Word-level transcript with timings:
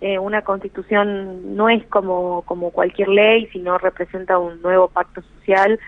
Eh, 0.00 0.18
una 0.18 0.42
constitución 0.42 1.56
no 1.56 1.70
es 1.70 1.84
como, 1.86 2.42
como 2.42 2.70
cualquier 2.70 3.08
ley, 3.08 3.48
sino 3.52 3.78
representa 3.78 4.38
un 4.38 4.60
nuevo 4.60 4.88
pacto 4.88 5.22
social 5.22 5.80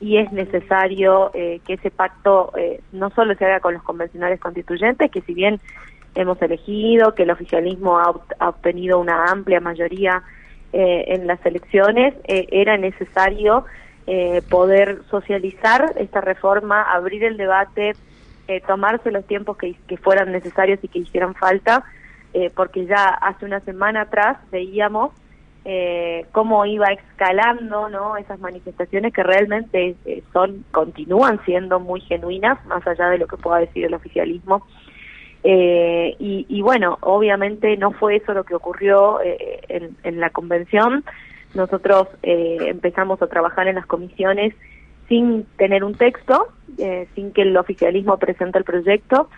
y 0.00 0.18
es 0.18 0.30
necesario 0.32 1.30
eh, 1.32 1.60
que 1.66 1.74
ese 1.74 1.90
pacto 1.90 2.52
eh, 2.58 2.82
no 2.92 3.08
solo 3.10 3.34
se 3.36 3.46
haga 3.46 3.60
con 3.60 3.72
los 3.72 3.82
convencionales 3.82 4.38
constituyentes, 4.38 5.10
que 5.10 5.22
si 5.22 5.32
bien 5.32 5.60
hemos 6.14 6.40
elegido, 6.42 7.14
que 7.14 7.22
el 7.22 7.30
oficialismo 7.30 7.98
ha, 7.98 8.10
obtenido 8.48 9.00
una 9.00 9.26
amplia 9.26 9.60
mayoría 9.60 10.22
en 10.76 11.28
las 11.28 11.44
elecciones, 11.46 12.14
era 12.26 12.76
necesario 12.76 13.64
poder 14.50 15.02
socializar 15.08 15.92
esta 15.96 16.20
reforma, 16.20 16.82
abrir 16.82 17.22
el 17.22 17.36
debate, 17.36 17.92
tomarse 18.66 19.12
los 19.12 19.24
tiempos 19.24 19.56
que 19.56 19.96
fueran 19.98 20.32
necesarios 20.32 20.80
y 20.82 20.88
que 20.88 20.98
hicieran 20.98 21.34
falta 21.36 21.84
eh, 22.34 22.50
porque 22.54 22.84
ya 22.86 23.06
hace 23.06 23.46
una 23.46 23.60
semana 23.60 24.02
atrás 24.02 24.38
veíamos 24.50 25.12
eh, 25.66 26.26
cómo 26.32 26.66
iba 26.66 26.88
escalando 26.88 27.88
no 27.88 28.18
esas 28.18 28.38
manifestaciones 28.38 29.14
que 29.14 29.22
realmente 29.22 29.96
eh, 30.04 30.22
son 30.30 30.62
continúan 30.70 31.42
siendo 31.46 31.80
muy 31.80 32.02
genuinas 32.02 32.62
más 32.66 32.86
allá 32.86 33.08
de 33.08 33.16
lo 33.16 33.26
que 33.26 33.38
pueda 33.38 33.60
decir 33.60 33.86
el 33.86 33.94
oficialismo. 33.94 34.66
Eh, 35.42 36.16
y, 36.18 36.44
y, 36.50 36.60
bueno 36.60 36.98
obviamente 37.00 37.76
no 37.78 37.92
fue 37.92 38.16
eso 38.16 38.34
lo 38.34 38.44
que 38.44 38.54
ocurrió 38.54 39.20
en, 39.22 39.96
en, 40.02 40.20
la 40.20 40.28
convención. 40.28 41.02
Nosotros 41.54 42.08
empezamos 42.22 43.22
a 43.22 43.26
trabajar 43.28 43.66
en 43.68 43.76
las 43.76 43.86
comisiones 43.86 44.54
sin 45.08 45.44
tener 45.56 45.84
un 45.84 45.94
texto 45.94 46.48
sin 47.14 47.32
que 47.32 47.42
el 47.42 47.56
oficialismo 47.56 48.18
presente 48.18 48.58
el 48.58 48.64
proyecto. 48.64 49.30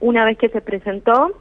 Una 0.00 0.24
vez 0.24 0.38
que 0.38 0.50
se 0.50 0.60
presentó 0.60 1.32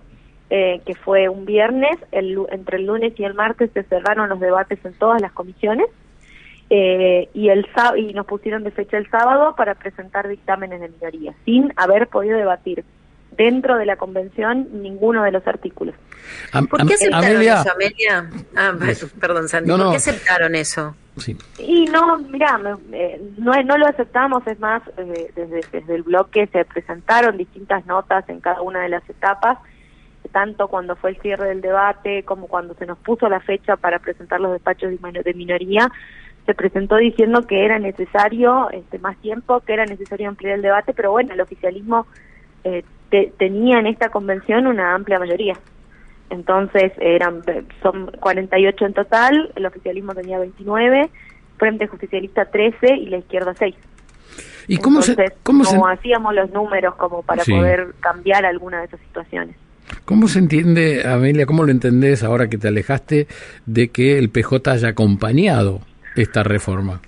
eh, 0.49 0.81
que 0.85 0.95
fue 0.95 1.29
un 1.29 1.45
viernes, 1.45 1.97
el, 2.11 2.37
entre 2.51 2.77
el 2.77 2.85
lunes 2.85 3.13
y 3.17 3.23
el 3.23 3.33
martes 3.33 3.71
se 3.73 3.83
cerraron 3.83 4.29
los 4.29 4.39
debates 4.39 4.77
en 4.85 4.93
todas 4.93 5.21
las 5.21 5.31
comisiones 5.31 5.87
eh, 6.69 7.29
y, 7.33 7.49
el, 7.49 7.67
y 7.97 8.13
nos 8.13 8.25
pusieron 8.25 8.63
de 8.63 8.71
fecha 8.71 8.97
el 8.97 9.09
sábado 9.09 9.55
para 9.55 9.75
presentar 9.75 10.27
dictámenes 10.27 10.81
de 10.81 10.89
minoría, 10.89 11.33
sin 11.45 11.73
haber 11.75 12.07
podido 12.07 12.37
debatir 12.37 12.83
dentro 13.37 13.77
de 13.77 13.85
la 13.85 13.95
convención 13.95 14.67
ninguno 14.81 15.23
de 15.23 15.31
los 15.31 15.45
artículos. 15.47 15.95
¿Por 16.51 16.87
qué 16.87 16.93
aceptaron 16.93 17.41
eso, 17.41 17.71
Amelia? 17.73 18.29
Ah, 18.55 18.73
perdón, 19.19 19.49
Sandy. 19.49 19.69
¿Por 19.71 19.89
qué 19.91 19.97
aceptaron 19.97 20.55
eso? 20.55 20.95
Sí. 21.17 21.37
Y 21.59 21.85
no, 21.85 22.17
mira, 22.17 22.59
eh, 22.91 23.21
no, 23.37 23.53
no 23.63 23.77
lo 23.77 23.87
aceptamos, 23.87 24.45
es 24.47 24.59
más, 24.59 24.81
desde, 24.97 25.61
desde 25.71 25.95
el 25.95 26.03
bloque 26.03 26.47
se 26.47 26.65
presentaron 26.65 27.37
distintas 27.37 27.85
notas 27.85 28.27
en 28.29 28.39
cada 28.39 28.61
una 28.61 28.81
de 28.81 28.89
las 28.89 29.07
etapas 29.07 29.59
tanto 30.33 30.67
cuando 30.67 30.97
fue 30.97 31.11
el 31.11 31.21
cierre 31.21 31.47
del 31.47 31.61
debate 31.61 32.23
como 32.23 32.47
cuando 32.47 32.73
se 32.73 32.85
nos 32.85 32.97
puso 32.97 33.29
la 33.29 33.39
fecha 33.39 33.77
para 33.77 33.99
presentar 33.99 34.41
los 34.41 34.51
despachos 34.51 34.91
de 34.91 35.33
minoría, 35.33 35.89
se 36.45 36.53
presentó 36.53 36.97
diciendo 36.97 37.43
que 37.43 37.63
era 37.63 37.79
necesario 37.79 38.69
este, 38.71 38.99
más 38.99 39.15
tiempo, 39.17 39.61
que 39.61 39.73
era 39.73 39.85
necesario 39.85 40.27
ampliar 40.27 40.55
el 40.55 40.61
debate, 40.61 40.93
pero 40.93 41.11
bueno, 41.11 41.33
el 41.33 41.39
oficialismo 41.39 42.05
eh, 42.65 42.83
tenía 43.37 43.79
en 43.79 43.87
esta 43.87 44.09
convención 44.09 44.67
una 44.67 44.93
amplia 44.93 45.19
mayoría. 45.19 45.53
Entonces 46.29 46.91
eran 46.99 47.43
son 47.81 48.11
48 48.19 48.85
en 48.85 48.93
total, 48.93 49.51
el 49.55 49.65
oficialismo 49.65 50.15
tenía 50.15 50.39
29, 50.39 51.09
Frente 51.57 51.87
Justicialista 51.87 52.45
13 52.45 52.95
y 52.95 53.05
la 53.05 53.17
izquierda 53.17 53.53
6. 53.53 53.75
¿Y 54.67 54.77
cómo 54.77 55.01
Entonces, 55.01 55.33
cómo 55.43 55.87
hacíamos 55.87 56.33
los 56.33 56.49
números 56.51 56.95
como 56.95 57.21
para 57.21 57.43
poder 57.43 57.93
cambiar 57.99 58.45
alguna 58.45 58.79
de 58.79 58.85
esas 58.85 58.99
situaciones. 59.01 59.55
¿Cómo 60.05 60.27
se 60.27 60.39
entiende, 60.39 61.07
Amelia, 61.07 61.45
cómo 61.45 61.63
lo 61.63 61.71
entendés 61.71 62.23
ahora 62.23 62.49
que 62.49 62.57
te 62.57 62.67
alejaste 62.67 63.27
de 63.65 63.89
que 63.89 64.17
el 64.17 64.29
PJ 64.29 64.71
haya 64.71 64.89
acompañado 64.89 65.79
esta 66.15 66.43
reforma? 66.43 67.01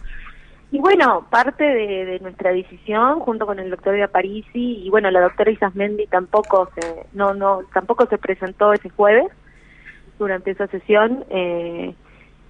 Y 0.72 0.80
bueno, 0.80 1.26
parte 1.30 1.64
de, 1.64 2.20
nuestra 2.20 2.52
decisión, 2.52 3.20
junto 3.20 3.46
con 3.46 3.60
el 3.60 3.70
doctor 3.70 3.96
Parisi 4.10 4.84
y 4.84 4.90
bueno, 4.90 5.10
la 5.12 5.22
doctora 5.22 5.52
Isasmendi 5.52 6.08
tampoco 6.08 6.70
se, 6.76 7.06
no, 7.14 7.34
no, 7.34 7.62
tampoco 7.74 8.08
se 8.08 8.18
presentó 8.18 8.74
ese 8.74 8.90
jueves 8.90 9.28
durante 10.20 10.52
esa 10.52 10.68
sesión. 10.68 11.24
Eh, 11.30 11.94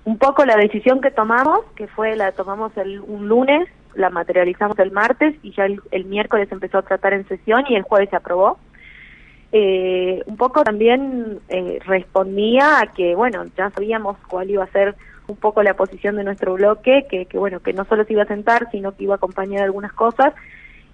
un 0.06 0.18
poco 0.18 0.46
la 0.46 0.56
decisión 0.56 1.02
que 1.02 1.12
tomamos, 1.12 1.60
que 1.76 1.88
fue 1.88 2.16
la 2.16 2.32
tomamos 2.32 2.76
el, 2.78 3.00
un 3.00 3.28
lunes, 3.28 3.68
la 3.96 4.10
materializamos 4.10 4.78
el 4.80 4.92
martes 4.92 5.36
y 5.44 5.52
ya 5.52 5.66
el 5.66 6.06
miércoles 6.06 6.52
empezó 6.52 6.80
a 6.80 6.84
tratar 6.84 7.14
en 7.14 7.28
sesión 7.28 7.64
y 7.70 7.76
el 7.76 7.84
jueves 7.84 8.10
se 8.10 8.16
aprobó 8.16 8.58
eh, 9.58 10.22
un 10.26 10.36
poco 10.36 10.66
también 10.66 11.40
eh, 11.48 11.80
respondía 11.86 12.82
a 12.82 12.88
que, 12.88 13.16
bueno, 13.16 13.46
ya 13.56 13.70
sabíamos 13.70 14.18
cuál 14.28 14.50
iba 14.50 14.66
a 14.66 14.72
ser 14.72 14.96
un 15.28 15.38
poco 15.38 15.64
la 15.64 15.76
posición 15.76 16.18
de 16.18 16.26
nuestro 16.26 16.56
bloque, 16.56 17.06
que, 17.10 17.26
que 17.26 17.38
bueno, 17.38 17.62
que 17.62 17.72
no 17.72 17.86
solo 17.86 18.04
se 18.04 18.12
iba 18.12 18.24
a 18.24 18.28
sentar, 18.28 18.70
sino 18.70 18.98
que 18.98 19.06
iba 19.06 19.14
a 19.14 19.16
acompañar 19.16 19.64
algunas 19.64 19.94
cosas, 19.94 20.34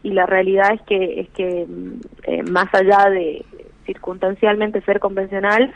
y 0.03 0.11
la 0.11 0.27
realidad 0.27 0.75
es 0.75 0.81
que, 0.83 1.21
es 1.21 1.29
que 1.29 1.65
mm, 1.67 2.01
eh, 2.21 2.43
más 2.43 2.71
allá 2.75 3.09
de 3.09 3.43
circunstancialmente 3.87 4.81
ser 4.81 4.99
convencional, 4.99 5.73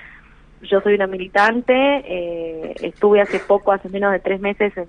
yo 0.62 0.80
soy 0.82 0.94
una 0.94 1.08
militante, 1.08 1.74
eh, 1.74 2.76
estuve 2.84 3.20
hace 3.20 3.40
poco, 3.40 3.72
hace 3.72 3.90
menos 3.90 4.12
de 4.12 4.20
tres 4.20 4.40
meses 4.40 4.78
en 4.78 4.86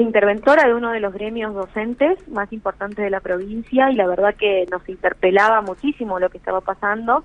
interventora 0.00 0.66
de 0.66 0.74
uno 0.74 0.90
de 0.90 1.00
los 1.00 1.12
gremios 1.12 1.54
docentes 1.54 2.26
más 2.28 2.52
importantes 2.52 3.04
de 3.04 3.10
la 3.10 3.20
provincia 3.20 3.90
y 3.90 3.94
la 3.94 4.06
verdad 4.06 4.34
que 4.34 4.66
nos 4.70 4.88
interpelaba 4.88 5.60
muchísimo 5.60 6.18
lo 6.18 6.30
que 6.30 6.38
estaba 6.38 6.62
pasando 6.62 7.24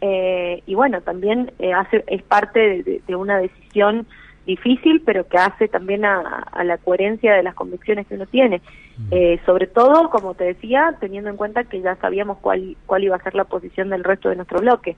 eh, 0.00 0.62
y 0.66 0.74
bueno 0.74 1.00
también 1.00 1.52
eh, 1.58 1.72
hace 1.72 2.04
es 2.08 2.22
parte 2.22 3.00
de, 3.06 3.16
una 3.16 3.38
decisión 3.38 4.06
difícil 4.44 5.02
pero 5.06 5.26
que 5.26 5.38
hace 5.38 5.68
también 5.68 6.04
a, 6.04 6.44
la 6.64 6.76
coherencia 6.76 7.32
de 7.34 7.42
las 7.42 7.54
convicciones 7.54 8.06
que 8.06 8.16
uno 8.16 8.26
tiene 8.26 8.60
mm. 8.98 9.08
eh, 9.10 9.40
sobre 9.46 9.66
todo 9.66 10.10
como 10.10 10.34
te 10.34 10.44
decía 10.44 10.94
teniendo 11.00 11.30
en 11.30 11.36
cuenta 11.36 11.64
que 11.64 11.80
ya 11.80 11.96
sabíamos 11.96 12.38
cuál 12.38 12.76
cuál 12.84 13.04
iba 13.04 13.16
a 13.16 13.22
ser 13.22 13.34
la 13.34 13.44
posición 13.44 13.88
del 13.88 14.04
resto 14.04 14.28
de 14.28 14.36
nuestro 14.36 14.60
bloque 14.60 14.96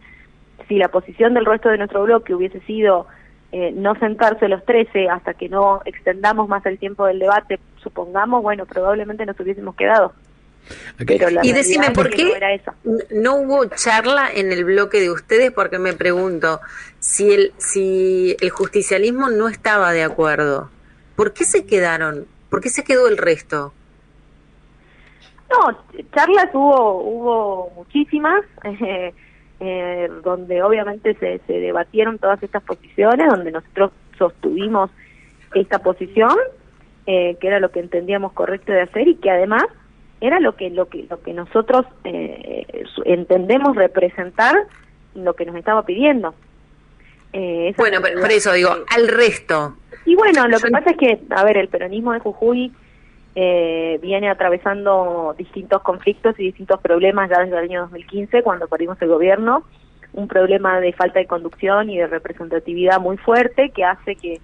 si 0.67 0.79
la 0.79 0.89
posición 0.89 1.35
del 1.35 1.45
resto 1.45 1.69
de 1.69 1.79
nuestro 1.79 2.03
bloque 2.03 2.35
hubiese 2.35 2.61
sido 2.63 3.07
eh, 3.57 3.71
no 3.73 3.95
sentarse 4.01 4.49
los 4.49 4.65
13 4.65 5.09
hasta 5.09 5.33
que 5.33 5.49
no 5.49 5.81
extendamos 5.85 6.49
más 6.49 6.67
el 6.67 6.77
tiempo 6.77 7.07
del 7.07 7.21
debate, 7.21 7.61
supongamos, 7.77 8.43
bueno, 8.43 8.67
probablemente 8.67 9.25
nos 9.25 9.39
hubiésemos 9.39 9.77
quedado. 9.77 10.13
Pero 11.07 11.29
y 11.41 11.53
decime, 11.53 11.93
¿por 11.93 12.11
qué 12.11 12.33
no, 13.13 13.37
hubo 13.37 13.67
charla 13.67 14.29
en 14.35 14.51
el 14.51 14.65
bloque 14.65 14.99
de 14.99 15.13
ustedes? 15.13 15.53
Porque 15.53 15.79
me 15.79 15.93
pregunto, 15.93 16.61
si 16.99 17.33
el, 17.33 17.53
si 17.59 18.37
el 18.41 18.51
justicialismo 18.51 19.31
no 19.31 19.47
estaba 19.47 19.93
de 19.93 20.03
acuerdo, 20.03 20.69
¿por 21.15 21.33
qué 21.33 21.45
se 21.45 21.65
quedaron? 21.65 22.27
¿Por 22.51 22.61
qué 22.61 22.71
se 22.71 22.83
quedó 22.83 23.07
el 23.07 23.19
resto? 23.19 23.73
No, 25.49 25.79
charlas 26.13 26.49
hubo, 26.53 27.03
hubo 27.03 27.71
muchísimas. 27.77 28.45
Eh, 28.65 29.15
eh, 29.61 30.09
donde 30.23 30.63
obviamente 30.63 31.15
se, 31.15 31.41
se 31.47 31.53
debatieron 31.53 32.19
todas 32.19 32.43
estas 32.43 32.63
posiciones, 32.63 33.29
donde 33.29 33.53
nosotros 33.53 33.93
sostuvimos 34.19 34.91
esta 35.55 35.79
posición, 35.79 36.37
eh, 37.07 37.37
que 37.41 37.47
era 37.47 37.61
lo 37.61 37.71
que 37.71 37.81
entendíamos 37.81 38.33
correcto 38.33 38.73
de 38.73 38.83
hacer 38.83 39.09
y 39.09 39.17
que 39.17 39.31
además 39.31 39.65
era 40.21 40.41
lo 40.41 40.57
que 40.57 40.71
lo 40.71 40.89
que 40.89 41.07
lo 41.09 41.23
que 41.23 41.35
nosotros 41.35 41.87
eh, 42.05 42.67
entendemos 43.05 43.77
representar 43.77 44.55
lo 45.15 45.35
que 45.35 45.45
nos 45.45 45.57
estaba 45.57 45.85
pidiendo. 45.85 46.35
Eh, 47.33 47.75
bueno, 47.77 48.01
por 48.01 48.31
eso 48.31 48.53
digo, 48.53 48.71
al 48.95 49.09
resto. 49.09 49.77
Y 50.07 50.15
bueno, 50.15 50.47
lo 50.47 50.59
que 50.61 50.71
pasa 50.71 50.91
es 50.91 50.97
que, 50.97 51.21
a 51.31 51.45
ver, 51.45 51.57
el 51.57 51.69
peronismo 51.69 52.13
de 52.13 52.21
Jujuy 52.21 52.73
eh, 53.35 53.99
viene 54.01 54.29
atravesando 54.29 55.35
distintos 55.37 55.83
conflictos 55.83 56.39
y 56.39 56.45
distintos 56.45 56.81
problemas 56.81 57.31
ya 57.31 57.41
desde 57.41 57.57
el 57.59 57.65
año 57.65 57.81
2015, 57.83 58.43
cuando 58.43 58.69
perdimos 58.69 59.01
el 59.03 59.09
gobierno, 59.09 59.65
un 60.13 60.29
problema 60.29 60.79
de 60.81 60.93
falta 60.93 61.19
de 61.19 61.27
conducción 61.27 61.91
y 61.91 61.99
de 61.99 62.07
representatividad 62.07 63.01
muy 63.01 63.17
fuerte 63.17 63.71
que 63.71 63.85
hace 63.85 64.15
que 64.15 64.41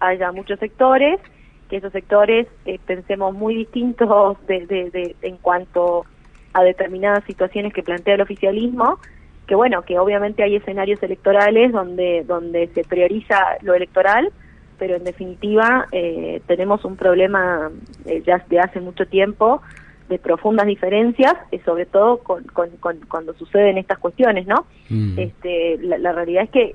haya 0.00 0.32
muchos 0.32 0.58
sectores, 0.58 1.20
que 1.68 1.76
esos 1.76 1.92
sectores 1.92 2.46
eh, 2.64 2.78
pensemos 2.84 3.34
muy 3.34 3.54
distintos 3.54 4.38
de, 4.46 4.66
de, 4.66 5.14
en 5.20 5.36
cuanto 5.36 6.06
a 6.54 6.62
determinadas 6.62 7.22
situaciones 7.24 7.72
que 7.74 7.82
plantea 7.82 8.14
el 8.14 8.22
oficialismo, 8.22 8.98
que 9.46 9.54
bueno, 9.54 9.82
que 9.82 9.98
obviamente 9.98 10.42
hay 10.42 10.56
escenarios 10.56 11.02
electorales 11.02 11.72
donde, 11.72 12.24
donde 12.26 12.68
se 12.68 12.84
prioriza 12.84 13.36
lo 13.60 13.74
electoral, 13.74 14.32
pero 14.80 14.96
en 14.96 15.04
definitiva 15.04 15.86
eh, 15.92 16.40
tenemos 16.46 16.84
un 16.86 16.96
problema 16.96 17.70
eh, 18.06 18.22
ya 18.26 18.42
de 18.48 18.58
hace 18.58 18.80
mucho 18.80 19.06
tiempo 19.06 19.60
de 20.08 20.18
profundas 20.18 20.66
diferencias, 20.66 21.34
eh, 21.52 21.60
sobre 21.66 21.84
todo 21.84 22.18
con, 22.18 22.44
con, 22.44 22.70
cuando 23.06 23.34
suceden 23.34 23.76
estas 23.76 23.98
cuestiones, 23.98 24.46
¿no? 24.46 24.64
Mm. 24.88 25.18
Este, 25.18 25.76
la, 25.82 26.12
realidad 26.12 26.44
es 26.44 26.50
que 26.50 26.74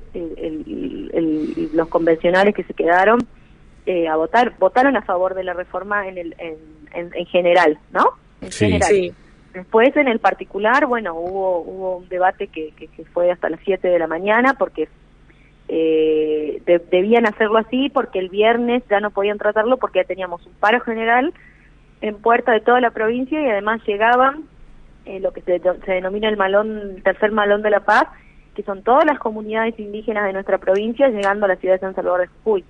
los 1.73 1.87
convencionales 1.89 2.53
que 2.53 2.63
se 2.63 2.75
quedaron 2.75 3.19
a 4.09 4.15
votar 4.15 4.53
votaron 4.59 4.95
a 4.95 5.01
favor 5.01 5.33
de 5.33 5.43
la 5.43 5.53
reforma 5.53 6.07
en, 6.07 6.17
el, 6.19 6.35
en, 6.37 7.11
en, 7.13 7.25
general, 7.25 7.77
¿no? 7.91 8.05
En 8.41 8.51
general. 8.51 8.89
Sí. 8.89 9.13
Después, 9.53 9.95
en 9.95 10.07
el 10.09 10.19
particular, 10.19 10.85
bueno, 10.85 11.15
hubo, 11.15 11.59
hubo 11.61 11.97
un 11.97 12.09
debate 12.09 12.47
que, 12.47 12.71
que, 12.71 12.87
fue 13.05 13.31
hasta 13.31 13.49
las 13.49 13.59
7 13.63 13.87
de 13.87 13.99
la 13.99 14.07
mañana 14.07 14.53
porque 14.53 14.89
eh, 15.67 16.61
debían 16.91 17.25
hacerlo 17.25 17.57
así 17.57 17.89
porque 17.89 18.19
el 18.19 18.29
viernes 18.29 18.83
ya 18.89 18.99
no 18.99 19.11
podían 19.11 19.37
tratarlo 19.37 19.77
porque 19.77 19.99
ya 19.99 20.05
teníamos 20.05 20.45
un 20.45 20.53
paro 20.53 20.79
general 20.81 21.33
en 22.01 22.15
puerta 22.17 22.51
de 22.51 22.59
toda 22.59 22.81
la 22.81 22.91
provincia 22.91 23.41
y 23.41 23.49
además 23.49 23.81
llegaban 23.85 24.43
eh, 25.05 25.19
lo 25.19 25.31
que 25.31 25.41
se, 25.41 25.59
denomina 25.87 26.29
el 26.29 26.37
malón, 26.37 27.01
tercer 27.03 27.31
malón 27.31 27.61
de 27.61 27.69
la 27.69 27.81
paz, 27.81 28.05
que 28.55 28.63
son 28.63 28.83
todas 28.83 29.05
las 29.05 29.19
comunidades 29.19 29.79
indígenas 29.79 30.25
de 30.25 30.33
nuestra 30.33 30.57
provincia 30.57 31.09
llegando 31.09 31.45
a 31.45 31.49
la 31.49 31.55
ciudad 31.57 31.75
de 31.75 31.81
San 31.81 31.95
Salvador 31.95 32.21
de 32.21 32.27
Jujuy. 32.27 32.63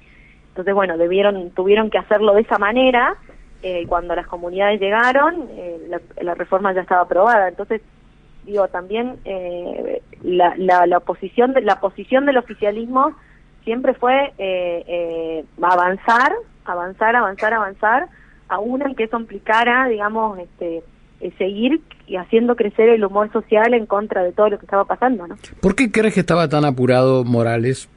Entonces, 0.50 0.74
bueno, 0.74 0.98
debieron, 0.98 1.52
tuvieron 1.52 1.90
que 1.90 1.98
hacerlo 1.98 2.34
de 2.34 2.42
esa 2.42 2.58
manera 2.58 3.18
eh, 3.62 3.86
cuando 3.88 4.16
las 4.16 4.28
comunidades 4.28 4.80
llegaron, 4.80 5.50
eh, 5.52 5.90
la, 6.22 6.36
reforma 6.36 6.74
ya 6.74 6.82
estaba 6.82 7.02
aprobada. 7.02 7.48
Entonces, 7.48 7.82
digo, 8.46 8.68
también 8.68 9.18
eh, 9.26 10.02
la, 10.26 10.54
la, 10.58 10.86
la, 10.86 10.98
oposición, 10.98 11.54
de, 11.54 11.62
la 11.62 11.80
posición 11.80 12.26
del 12.26 12.38
oficialismo 12.38 13.16
siempre 13.64 13.94
fue 13.94 14.34
avanzar, 15.62 16.34
avanzar, 16.66 17.16
avanzar, 17.16 17.54
avanzar, 17.54 18.08
aún 18.48 18.82
en 18.82 18.96
que 18.96 19.06
eso 19.06 19.20
implicara, 19.20 19.88
digamos, 19.88 20.40
este, 20.40 20.84
seguir 21.38 21.82
y 22.08 22.18
haciendo 22.18 22.56
crecer 22.56 22.90
el 22.90 23.04
humor 23.04 23.32
social 23.32 23.74
en 23.74 23.86
contra 23.86 24.24
de 24.24 24.32
todo 24.32 24.50
lo 24.50 24.60
que 24.60 24.66
estaba 24.66 24.86
pasando, 24.86 25.28
¿no? 25.28 25.36
¿Por 25.62 25.76
qué 25.76 25.92
crees 25.92 26.14
que 26.14 26.20
estaba 26.20 26.48
tan 26.48 26.66
apurado 26.66 27.24
Morales? 27.24 27.90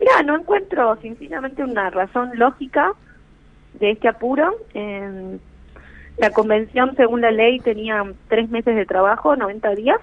Mira, 0.00 0.22
no 0.22 0.36
encuentro 0.36 0.96
sinceramente 1.00 1.62
una 1.64 1.88
razón 1.90 2.30
lógica 2.34 2.92
de 3.80 3.92
este 3.92 4.08
apuro. 4.08 4.54
la 6.18 6.30
convención, 6.30 6.94
según 6.96 7.22
la 7.22 7.30
ley, 7.30 7.58
tenía 7.60 8.04
tres 8.28 8.48
meses 8.50 8.76
de 8.76 8.86
trabajo, 8.86 9.34
90 9.34 9.74
días, 9.74 9.98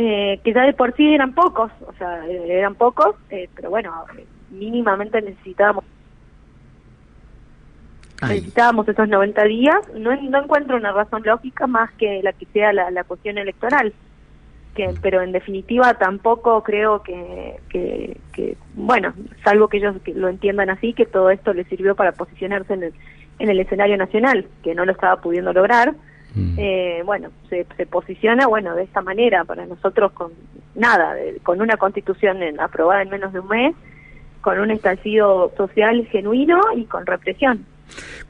eh, 0.00 0.40
que 0.44 0.52
ya 0.52 0.62
de 0.62 0.74
por 0.74 0.94
sí 0.94 1.14
eran 1.14 1.34
pocos, 1.34 1.72
o 1.86 1.92
sea, 1.94 2.24
eran 2.26 2.74
pocos, 2.76 3.16
eh, 3.30 3.48
pero 3.56 3.70
bueno, 3.70 3.92
mínimamente 4.50 5.20
necesitábamos 5.20 5.84
necesitábamos 8.22 8.88
esos 8.88 9.08
90 9.08 9.44
días. 9.44 9.76
No, 9.94 10.14
no 10.14 10.42
encuentro 10.42 10.76
una 10.76 10.92
razón 10.92 11.22
lógica 11.24 11.66
más 11.66 11.90
que 11.92 12.20
la 12.22 12.32
que 12.32 12.46
sea 12.46 12.72
la, 12.72 12.90
la 12.90 13.04
cuestión 13.04 13.38
electoral 13.38 13.92
pero 15.02 15.22
en 15.22 15.32
definitiva 15.32 15.94
tampoco 15.94 16.62
creo 16.62 17.02
que, 17.02 17.56
que, 17.68 18.56
bueno, 18.74 19.12
salvo 19.44 19.68
que 19.68 19.78
ellos 19.78 19.96
lo 20.14 20.28
entiendan 20.28 20.70
así, 20.70 20.92
que 20.92 21.06
todo 21.06 21.30
esto 21.30 21.52
les 21.52 21.66
sirvió 21.68 21.94
para 21.94 22.12
posicionarse 22.12 22.74
en 22.74 22.84
el, 22.84 22.94
en 23.38 23.50
el 23.50 23.60
escenario 23.60 23.96
nacional, 23.96 24.46
que 24.62 24.74
no 24.74 24.84
lo 24.84 24.92
estaba 24.92 25.20
pudiendo 25.20 25.52
lograr. 25.52 25.94
Mm. 26.38 26.54
Eh, 26.56 27.02
bueno, 27.04 27.30
se, 27.48 27.66
se 27.76 27.86
posiciona, 27.86 28.46
bueno, 28.46 28.74
de 28.74 28.84
esta 28.84 29.02
manera, 29.02 29.44
para 29.44 29.66
nosotros 29.66 30.12
con 30.12 30.32
nada, 30.74 31.14
con 31.42 31.60
una 31.60 31.76
constitución 31.76 32.38
aprobada 32.60 33.02
en 33.02 33.10
menos 33.10 33.32
de 33.32 33.40
un 33.40 33.48
mes, 33.48 33.74
con 34.40 34.58
un 34.60 34.70
estallido 34.70 35.52
social 35.56 36.06
genuino 36.06 36.60
y 36.76 36.84
con 36.84 37.04
represión. 37.04 37.66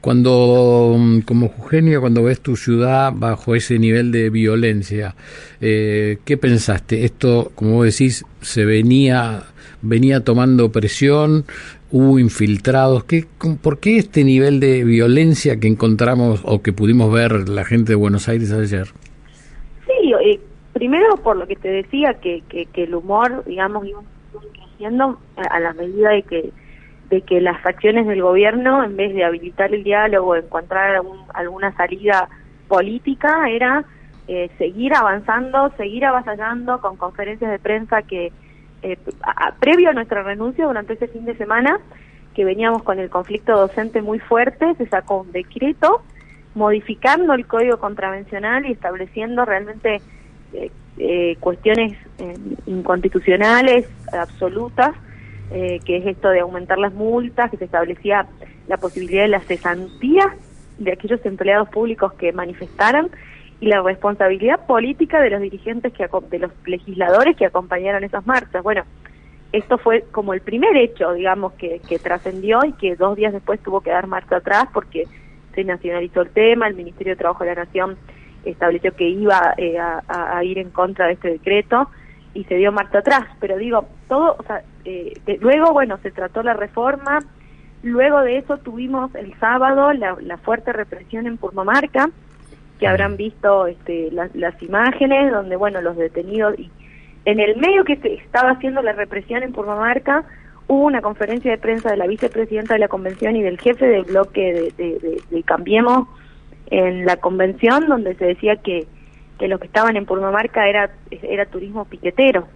Cuando, 0.01 0.95
mm, 0.97 1.19
como 1.21 1.47
Eugenio, 1.47 1.99
cuando 1.99 2.23
ves 2.23 2.41
tu 2.41 2.55
ciudad 2.55 3.11
bajo 3.13 3.55
ese 3.55 3.77
nivel 3.77 4.11
de 4.11 4.29
violencia, 4.29 5.15
eh, 5.61 6.17
¿qué 6.25 6.37
pensaste? 6.37 7.03
Esto, 7.03 7.51
como 7.55 7.75
vos 7.75 7.85
decís, 7.85 8.25
se 8.41 8.65
venía, 8.65 9.43
venía 9.81 10.23
tomando 10.23 10.71
presión, 10.71 11.45
hubo 11.91 12.19
infiltrados. 12.19 13.03
¿Qué, 13.03 13.25
¿Por 13.61 13.79
qué 13.79 13.97
este 13.97 14.23
nivel 14.23 14.59
de 14.59 14.83
violencia 14.83 15.59
que 15.59 15.67
encontramos 15.67 16.41
o 16.45 16.61
que 16.61 16.73
pudimos 16.73 17.11
ver 17.11 17.49
la 17.49 17.65
gente 17.65 17.93
de 17.93 17.95
Buenos 17.95 18.27
Aires 18.29 18.51
ayer? 18.51 18.87
Sí, 19.85 20.13
eh, 20.23 20.39
primero 20.73 21.17
por 21.17 21.37
lo 21.37 21.47
que 21.47 21.55
te 21.55 21.69
decía, 21.69 22.15
que, 22.15 22.43
que, 22.49 22.65
que 22.67 22.83
el 22.83 22.95
humor, 22.95 23.43
digamos, 23.45 23.85
iba 23.87 24.01
creciendo 24.53 25.19
a 25.35 25.59
la 25.59 25.73
medida 25.73 26.11
de 26.11 26.23
que 26.23 26.51
de 27.09 27.21
que 27.21 27.41
las 27.41 27.65
acciones 27.65 28.05
del 28.07 28.21
gobierno, 28.21 28.83
en 28.83 28.95
vez 28.95 29.13
de 29.13 29.23
habilitar 29.23 29.73
el 29.73 29.83
diálogo, 29.83 30.35
encontrar 30.35 31.01
alguna 31.33 31.75
salida 31.75 32.29
política, 32.67 33.49
era 33.49 33.83
eh, 34.27 34.49
seguir 34.59 34.93
avanzando, 34.93 35.71
seguir 35.75 36.05
avasallando 36.05 36.79
con 36.81 36.97
conferencias 36.97 37.49
de 37.49 37.57
prensa 37.57 38.03
que, 38.03 38.31
eh, 38.81 38.97
previo 39.59 39.89
a 39.89 39.93
nuestra 39.93 40.23
renuncia 40.23 40.65
durante 40.65 40.93
ese 40.93 41.07
fin 41.07 41.25
de 41.25 41.35
semana, 41.35 41.79
que 42.33 42.45
veníamos 42.45 42.83
con 42.83 42.99
el 42.99 43.09
conflicto 43.09 43.53
docente 43.53 44.01
muy 44.01 44.19
fuerte, 44.19 44.75
se 44.75 44.87
sacó 44.87 45.21
un 45.21 45.31
decreto 45.31 46.01
modificando 46.55 47.33
el 47.33 47.45
código 47.45 47.77
contravencional 47.77 48.65
y 48.65 48.71
estableciendo 48.71 49.45
realmente 49.45 50.01
eh, 50.97 51.37
cuestiones 51.39 51.95
inconstitucionales 52.65 53.87
absolutas 54.11 54.95
eh, 55.51 55.79
que 55.83 55.97
es 55.97 56.05
esto 56.05 56.29
de 56.29 56.41
aumentar 56.41 56.77
las 56.77 56.93
multas, 56.93 57.49
que 57.49 57.57
se 57.57 57.65
establecía 57.65 58.27
la 58.67 58.77
posibilidad 58.77 59.23
de 59.23 59.29
la 59.29 59.39
cesantía 59.39 60.35
de 60.77 60.91
aquellos 60.91 61.25
empleados 61.25 61.69
públicos 61.69 62.13
que 62.13 62.31
manifestaran 62.31 63.09
y 63.59 63.67
la 63.67 63.81
responsabilidad 63.81 64.65
política 64.65 65.21
de 65.21 65.31
los 65.31 65.41
dirigentes, 65.41 65.93
que 65.93 66.07
de 66.29 66.39
los 66.39 66.51
legisladores 66.65 67.35
que 67.35 67.45
acompañaron 67.45 68.03
esas 68.03 68.25
marchas. 68.25 68.63
Bueno, 68.63 68.83
esto 69.51 69.77
fue 69.77 70.05
como 70.11 70.33
el 70.33 70.41
primer 70.41 70.77
hecho, 70.77 71.13
digamos, 71.13 71.53
que, 71.53 71.81
que 71.87 71.99
trascendió 71.99 72.59
y 72.65 72.73
que 72.73 72.95
dos 72.95 73.17
días 73.17 73.33
después 73.33 73.59
tuvo 73.61 73.81
que 73.81 73.89
dar 73.89 74.07
marcha 74.07 74.37
atrás 74.37 74.65
porque 74.73 75.05
se 75.53 75.63
nacionalizó 75.63 76.21
el 76.21 76.29
tema, 76.29 76.67
el 76.67 76.75
Ministerio 76.75 77.13
de 77.13 77.17
Trabajo 77.17 77.43
de 77.43 77.55
la 77.55 77.63
Nación 77.65 77.97
estableció 78.45 78.95
que 78.95 79.09
iba 79.09 79.53
eh, 79.57 79.77
a, 79.79 80.43
ir 80.43 80.57
en 80.59 80.69
contra 80.69 81.07
de 81.07 81.13
este 81.13 81.29
decreto 81.29 81.89
y 82.33 82.43
se 82.45 82.55
dio 82.55 82.71
marcha 82.71 82.99
atrás. 82.99 83.25
Pero 83.39 83.57
digo, 83.57 83.85
todo, 84.07 84.35
o 84.37 84.43
sea, 84.43 84.63
eh, 84.85 85.13
luego, 85.41 85.73
bueno, 85.73 85.97
se 86.01 86.11
trató 86.11 86.43
la 86.43 86.53
reforma, 86.53 87.19
luego 87.83 88.21
de 88.21 88.37
eso 88.37 88.57
tuvimos 88.57 89.13
el 89.15 89.37
sábado 89.39 89.91
la, 89.93 90.37
fuerte 90.37 90.73
represión 90.73 91.27
en 91.27 91.37
Purmamarca, 91.37 92.09
que 92.79 92.87
habrán 92.87 93.17
visto 93.17 93.67
este, 93.67 94.09
las 94.11 94.63
imágenes, 94.63 95.31
donde, 95.31 95.55
bueno, 95.55 95.81
los 95.81 95.97
detenidos, 95.97 96.57
y 96.57 96.71
en 97.25 97.39
el 97.39 97.57
medio 97.57 97.83
que 97.83 97.97
se 97.97 98.13
estaba 98.15 98.51
haciendo 98.51 98.81
la 98.81 98.93
represión 98.93 99.43
en 99.43 99.51
Purmamarca, 99.51 100.23
hubo 100.67 100.85
una 100.85 101.01
conferencia 101.01 101.51
de 101.51 101.57
prensa 101.57 101.91
de 101.91 101.97
la 101.97 102.07
vicepresidenta 102.07 102.75
de 102.75 102.79
la 102.79 102.87
convención 102.87 103.35
y 103.35 103.43
del 103.43 103.59
jefe 103.59 103.85
del 103.85 104.03
bloque 104.03 104.71
de, 104.77 105.21
de 105.29 105.43
Cambiemos 105.43 106.07
en 106.67 107.05
la 107.05 107.17
convención, 107.17 107.87
donde 107.87 108.15
se 108.15 108.25
decía 108.25 108.55
que 108.57 108.87
que 109.39 109.47
los 109.47 109.59
que 109.59 109.67
estaban 109.67 109.95
en 109.95 110.05
Purmamarca 110.05 110.67
era, 110.67 110.91
era 111.09 111.45
turismo 111.45 111.85
piquetero. 111.85 112.47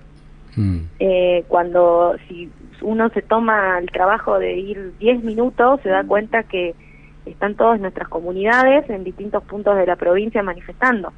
Mm. 0.56 0.80
Eh, 1.00 1.46
cuando 1.48 2.16
si 2.28 2.52
uno 2.82 3.10
se 3.10 3.24
toma 3.24 3.80
el 3.80 3.90
trabajo 3.90 4.38
de 4.38 4.58
ir 4.58 4.94
10 5.00 5.24
minutos, 5.24 5.80
se 5.82 5.90
da 5.90 6.04
cuenta 6.04 6.44
que 6.44 6.76
están 7.26 7.56
todas 7.56 7.80
nuestras 7.80 8.08
comunidades 8.08 8.90
en 8.90 9.04
distintos 9.04 9.44
puntos 9.44 9.76
de 9.78 9.86
la 9.86 9.96
provincia 9.96 10.44
manifestando. 10.44 11.14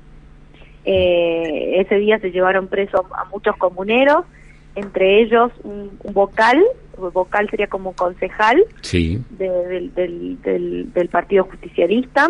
Eh, 0.83 1.81
ese 1.81 1.95
día 1.95 2.19
se 2.19 2.31
llevaron 2.31 2.67
presos 2.67 3.01
a 3.15 3.25
muchos 3.25 3.55
comuneros, 3.57 4.25
entre 4.75 5.21
ellos 5.21 5.51
un, 5.63 5.97
vocal, 6.13 6.61
vocal 7.13 7.49
sería 7.49 7.67
como 7.67 7.93
concejal 7.93 8.63
del, 8.91 9.93
del, 9.93 10.93
del 10.93 11.09
Partido 11.09 11.45
Justicialista, 11.45 12.29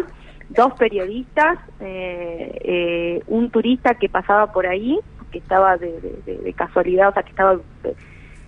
dos 0.50 0.74
periodistas, 0.74 1.60
eh, 1.80 2.60
eh, 2.64 3.22
un 3.28 3.50
turista 3.50 3.96
que 3.96 4.10
pasaba 4.10 4.52
por 4.52 4.68
ahí, 4.68 5.00
que 5.32 5.40
estaba 5.40 5.78
de, 5.78 6.54
casualidad, 6.56 7.10
o 7.10 7.14
sea, 7.14 7.24
que 7.24 7.32
estaba 7.32 7.60
eh, 7.84 7.96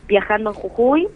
viajando 0.08 0.52
en 0.52 0.56
Jujuy, 0.56 1.08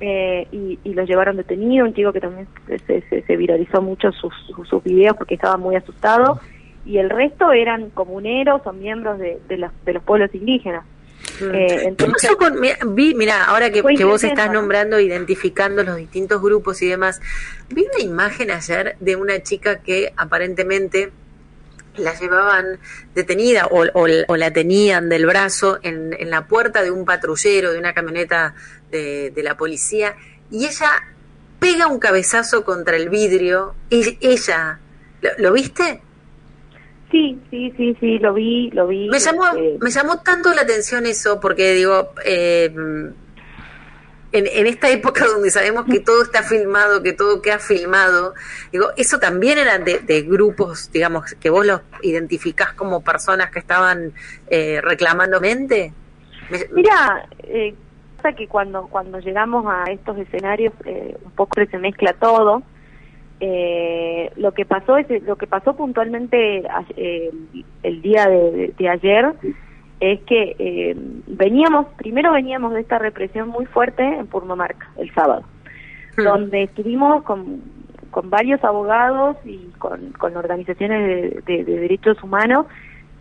y, 0.00 0.78
y, 0.84 0.94
lo 0.94 1.04
llevaron 1.04 1.36
detenido, 1.36 1.84
un 1.84 1.94
chico 1.94 2.12
que 2.12 2.20
también 2.20 2.46
se, 2.86 3.02
se, 3.02 3.36
viralizó 3.36 3.82
mucho 3.82 4.12
sus, 4.12 4.32
sus, 4.68 4.82
videos 4.84 5.16
porque 5.16 5.34
estaba 5.34 5.56
muy 5.56 5.76
asustado, 5.76 6.40
y 6.86 6.98
el 6.98 7.10
resto 7.10 7.52
eran 7.52 7.90
comuneros 7.90 8.62
o 8.64 8.72
miembros 8.72 9.18
de, 9.18 9.38
de, 9.48 9.58
los, 9.58 9.72
de 9.84 9.92
los 9.94 10.02
pueblos 10.02 10.34
indígenas. 10.34 10.84
Eh, 11.40 11.82
entonces, 11.84 12.30
vi, 12.88 13.14
mira, 13.14 13.44
ahora 13.44 13.70
que, 13.70 13.82
vos 13.82 14.24
estás 14.24 14.52
nombrando, 14.52 14.98
identificando 14.98 15.82
los 15.82 15.96
distintos 15.96 16.40
grupos 16.42 16.82
y 16.82 16.88
demás, 16.88 17.20
vi 17.68 17.86
una 17.94 18.02
imagen 18.02 18.50
ayer 18.50 18.96
de 19.00 19.16
una 19.16 19.42
chica 19.42 19.80
que 19.80 20.12
aparentemente 20.16 21.10
la 21.98 22.18
llevaban 22.18 22.78
detenida 23.14 23.68
o, 23.70 24.36
la 24.36 24.52
tenían 24.52 25.08
del 25.08 25.26
brazo 25.26 25.78
en, 25.82 26.30
la 26.30 26.46
puerta 26.46 26.82
de 26.82 26.90
un 26.90 27.04
patrullero, 27.04 27.72
de 27.72 27.78
una 27.78 27.92
camioneta 27.94 28.54
de, 28.90 29.32
la 29.42 29.56
policía, 29.56 30.16
y 30.50 30.66
ella 30.66 30.90
pega 31.58 31.86
un 31.86 31.98
cabezazo 31.98 32.64
contra 32.64 32.96
el 32.96 33.08
vidrio. 33.08 33.74
Y 33.90 34.18
ella, 34.20 34.80
¿lo, 35.38 35.52
viste? 35.52 36.00
Sí, 37.10 37.38
sí, 37.50 37.72
sí, 37.76 37.96
sí, 38.00 38.18
lo 38.18 38.34
vi, 38.34 38.70
lo 38.70 38.86
vi. 38.86 39.08
Me 39.08 39.18
llamó, 39.18 39.46
este 39.48 39.78
me 39.80 39.90
llamó 39.90 40.20
tanto 40.20 40.52
la 40.54 40.62
atención 40.62 41.06
eso, 41.06 41.40
porque 41.40 41.72
digo, 41.72 42.12
eh, 42.24 42.72
en, 44.32 44.66
esta 44.66 44.90
época 44.90 45.26
donde 45.32 45.50
sabemos 45.50 45.84
que 45.86 46.00
todo 46.00 46.22
está 46.22 46.42
filmado, 46.42 47.02
que 47.02 47.12
todo 47.12 47.42
queda 47.42 47.58
filmado, 47.58 48.34
digo, 48.72 48.88
eso 48.96 49.18
también 49.18 49.58
eran 49.58 49.84
de, 49.84 50.22
grupos, 50.22 50.90
digamos, 50.92 51.34
que 51.34 51.50
vos 51.50 51.66
los 51.66 51.80
identificás 52.02 52.72
como 52.74 53.02
personas 53.02 53.50
que 53.50 53.58
estaban 53.58 54.12
eh, 54.48 54.80
reclamando 54.82 55.40
mente. 55.40 55.92
Mira, 56.72 57.28
eh, 57.42 57.74
que 58.36 58.46
cuando 58.46 58.88
cuando 58.88 59.18
llegamos 59.20 59.64
a 59.66 59.90
estos 59.90 60.18
escenarios 60.18 60.72
eh, 60.84 61.16
un 61.24 61.30
poco 61.32 61.60
se 61.70 61.78
mezcla 61.78 62.12
todo. 62.14 62.62
Eh, 63.40 64.32
lo 64.36 64.52
que 64.52 64.64
pasó 64.64 64.96
es 64.96 65.06
lo 65.22 65.36
que 65.36 65.46
pasó 65.46 65.76
puntualmente 65.76 66.64
eh, 66.96 67.30
el 67.84 68.02
día 68.02 68.28
de 68.28 68.88
ayer 68.88 69.32
es 70.00 70.20
que 70.20 70.54
eh, 70.58 70.94
veníamos, 71.26 71.86
primero 71.96 72.32
veníamos 72.32 72.72
de 72.72 72.80
esta 72.80 72.98
represión 72.98 73.48
muy 73.48 73.66
fuerte 73.66 74.02
en 74.02 74.26
Purmamarca, 74.26 74.90
el 74.96 75.12
sábado, 75.12 75.42
hmm. 76.16 76.22
donde 76.22 76.62
estuvimos 76.64 77.24
con, 77.24 77.62
con 78.10 78.30
varios 78.30 78.62
abogados 78.62 79.36
y 79.44 79.70
con, 79.78 80.12
con 80.12 80.36
organizaciones 80.36 81.44
de, 81.44 81.64
derechos 81.64 82.22
humanos, 82.22 82.66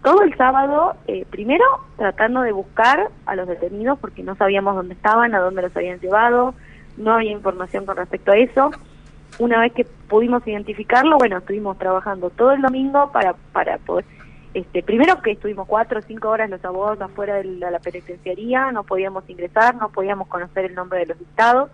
todo 0.03 0.21
el 0.21 0.35
sábado, 0.37 0.95
eh, 1.07 1.25
primero 1.29 1.63
tratando 1.97 2.41
de 2.41 2.51
buscar 2.51 3.09
a 3.25 3.35
los 3.35 3.47
detenidos 3.47 3.97
porque 3.99 4.23
no 4.23 4.35
sabíamos 4.35 4.75
dónde 4.75 4.93
estaban, 4.93 5.33
a 5.33 5.39
dónde 5.39 5.63
los 5.63 5.75
habían 5.75 5.99
llevado, 5.99 6.53
no 6.97 7.13
había 7.13 7.31
información 7.31 7.85
con 7.85 7.97
respecto 7.97 8.31
a 8.31 8.37
eso. 8.37 8.71
Una 9.39 9.59
vez 9.59 9.73
que 9.73 9.85
pudimos 10.07 10.47
identificarlo, 10.47 11.17
bueno, 11.17 11.37
estuvimos 11.37 11.77
trabajando 11.77 12.29
todo 12.29 12.51
el 12.51 12.61
domingo 12.61 13.11
para, 13.11 13.33
para 13.51 13.77
poder 13.79 14.05
este, 14.57 14.81
primero 14.81 15.21
que 15.21 15.33
estuvimos 15.33 15.67
cuatro 15.67 15.99
o 15.99 16.01
cinco 16.01 16.29
horas 16.29 16.49
los 16.49 16.65
abogados 16.65 16.99
afuera 16.99 17.35
de 17.35 17.43
la, 17.43 17.77
penitenciaría, 17.77 18.71
no 18.71 18.83
podíamos 18.83 19.29
ingresar, 19.29 19.75
no 19.75 19.89
podíamos 19.89 20.27
conocer 20.29 20.65
el 20.65 20.73
nombre 20.73 20.97
de 20.97 21.05
los 21.05 21.19
dictados. 21.19 21.69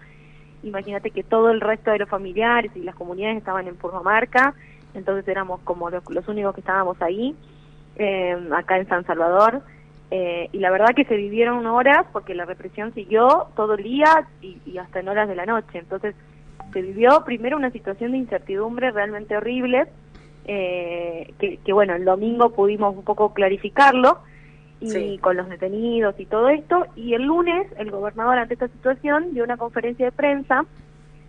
Imagínate 0.64 1.12
que 1.12 1.24
todo 1.24 1.50
el 1.50 1.62
resto 1.62 1.92
de 1.92 2.00
los 2.00 2.10
familiares 2.10 2.74
y 2.76 2.80
las 2.82 2.96
comunidades 2.96 3.38
estaban 3.38 3.70
en 3.70 3.78
Purmamarca, 3.78 4.54
entonces 4.94 5.26
éramos 5.30 5.62
como 5.62 5.90
los, 5.90 6.28
únicos 6.28 6.56
que 6.56 6.60
estábamos 6.60 7.02
ahí, 7.02 7.34
eh, 7.96 8.50
acá 8.54 8.78
en 8.78 8.90
San 8.90 9.06
Salvador. 9.06 9.62
Eh, 10.12 10.50
y 10.52 10.58
la 10.58 10.70
verdad 10.70 10.94
que 10.94 11.06
se 11.06 11.16
vivieron 11.16 11.66
horas 11.66 12.06
porque 12.12 12.36
la 12.36 12.44
represión 12.44 12.94
siguió 12.94 13.48
todo 13.56 13.76
el 13.76 13.84
día 13.84 14.28
y, 14.42 14.58
y 14.66 14.78
hasta 14.78 15.00
en 15.00 15.08
horas 15.08 15.30
de 15.30 15.36
la 15.36 15.46
noche. 15.46 15.80
Entonces 15.80 16.16
se 16.74 16.82
vivió 16.82 17.24
primero 17.24 17.56
una 17.56 17.72
situación 17.72 18.12
de 18.12 18.18
incertidumbre 18.18 18.92
realmente 18.92 19.38
horrible 19.38 19.88
eh, 20.46 21.34
que, 21.40 21.74
bueno, 21.74 21.96
el 21.96 22.06
domingo 22.06 22.52
pudimos 22.52 22.96
un 22.96 23.04
poco 23.04 23.34
clarificarlo 23.34 24.20
y 24.82 25.18
con 25.20 25.38
los 25.38 25.48
detenidos 25.48 26.20
y 26.20 26.26
todo 26.26 26.50
esto, 26.50 26.86
y 26.98 27.14
el 27.14 27.24
lunes 27.24 27.68
el 27.78 27.90
gobernador 27.90 28.38
ante 28.38 28.56
esta 28.56 28.68
situación 28.68 29.34
dio 29.34 29.46
una 29.46 29.56
conferencia 29.56 30.08
de 30.08 30.12
prensa 30.12 30.66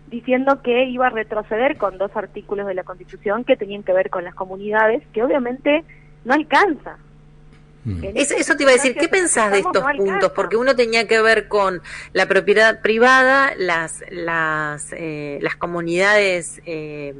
diciendo 0.08 0.60
que 0.62 0.86
iba 0.86 1.06
a 1.06 1.10
retroceder 1.10 1.76
con 1.76 1.96
dos 1.98 2.10
artículos 2.14 2.66
de 2.66 2.74
la 2.74 2.82
Constitución 2.82 3.44
que 3.44 3.56
tenían 3.56 3.82
que 3.82 3.92
ver 3.92 4.10
con 4.10 4.24
las 4.24 4.34
comunidades, 4.34 5.02
que 5.12 5.22
obviamente 5.22 5.84
no 6.24 6.34
alcanza. 6.34 6.98
Mm. 7.84 8.02
Eso, 8.14 8.56
te 8.56 8.62
iba 8.62 8.72
a 8.72 8.74
decir, 8.74 8.94
¿qué 8.94 9.08
pensás 9.08 9.52
de 9.52 9.58
estos 9.58 9.84
puntos? 9.96 10.32
Porque 10.32 10.56
uno 10.56 10.74
tenía 10.74 11.06
que 11.06 11.20
ver 11.20 11.48
con 11.48 11.82
la 12.12 12.26
propiedad 12.26 12.80
privada, 12.80 13.52
las 13.58 14.02
las 14.10 14.92
eh, 14.92 15.38
las 15.42 15.56
comunidades 15.56 16.62
eh, 16.64 17.14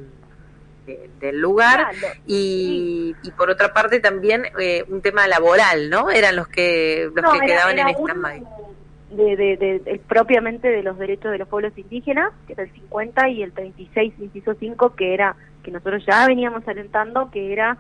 del 0.87 1.41
lugar 1.41 1.89
y, 2.27 3.15
y, 3.23 3.31
por 3.33 3.51
otra 3.51 3.73
parte 3.73 4.01
también 4.01 4.45
eh, 4.61 4.85
un 4.89 5.01
tema 5.01 5.27
laboral, 5.27 5.89
¿no? 5.89 6.11
Eran 6.11 6.37
los 6.37 6.49
que 6.49 7.11
los 7.15 7.33
que 7.33 7.47
quedaban 7.47 7.79
en 7.79 7.89
stand-by. 7.89 8.43
De, 9.11 9.37
de, 9.37 10.01
propiamente 10.09 10.69
de 10.69 10.83
los 10.83 10.99
derechos 10.99 11.31
de 11.31 11.39
los 11.39 11.47
pueblos 11.47 11.73
indígenas, 11.77 12.33
que 12.47 12.55
era 12.55 12.65
el 12.65 12.73
50 12.73 13.29
y 13.29 13.43
el 13.45 13.53
36, 13.53 14.13
inciso 14.19 14.57
5, 14.59 14.97
que 14.97 15.15
era 15.15 15.37
que 15.63 15.71
nosotros 15.71 16.05
ya 16.05 16.27
veníamos 16.27 16.67
alentando, 16.67 17.31
que 17.31 17.53
era 17.53 17.79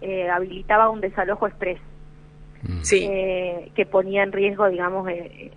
eh, 0.00 0.30
habilitaba 0.30 0.88
un 0.88 1.00
desalojo 1.00 1.48
express. 1.48 1.80
Mm. 2.62 2.82
Sí. 2.82 3.06
Eh, 3.10 3.72
que 3.74 3.84
ponía 3.84 4.22
en 4.22 4.30
riesgo, 4.30 4.68
digamos, 4.68 5.08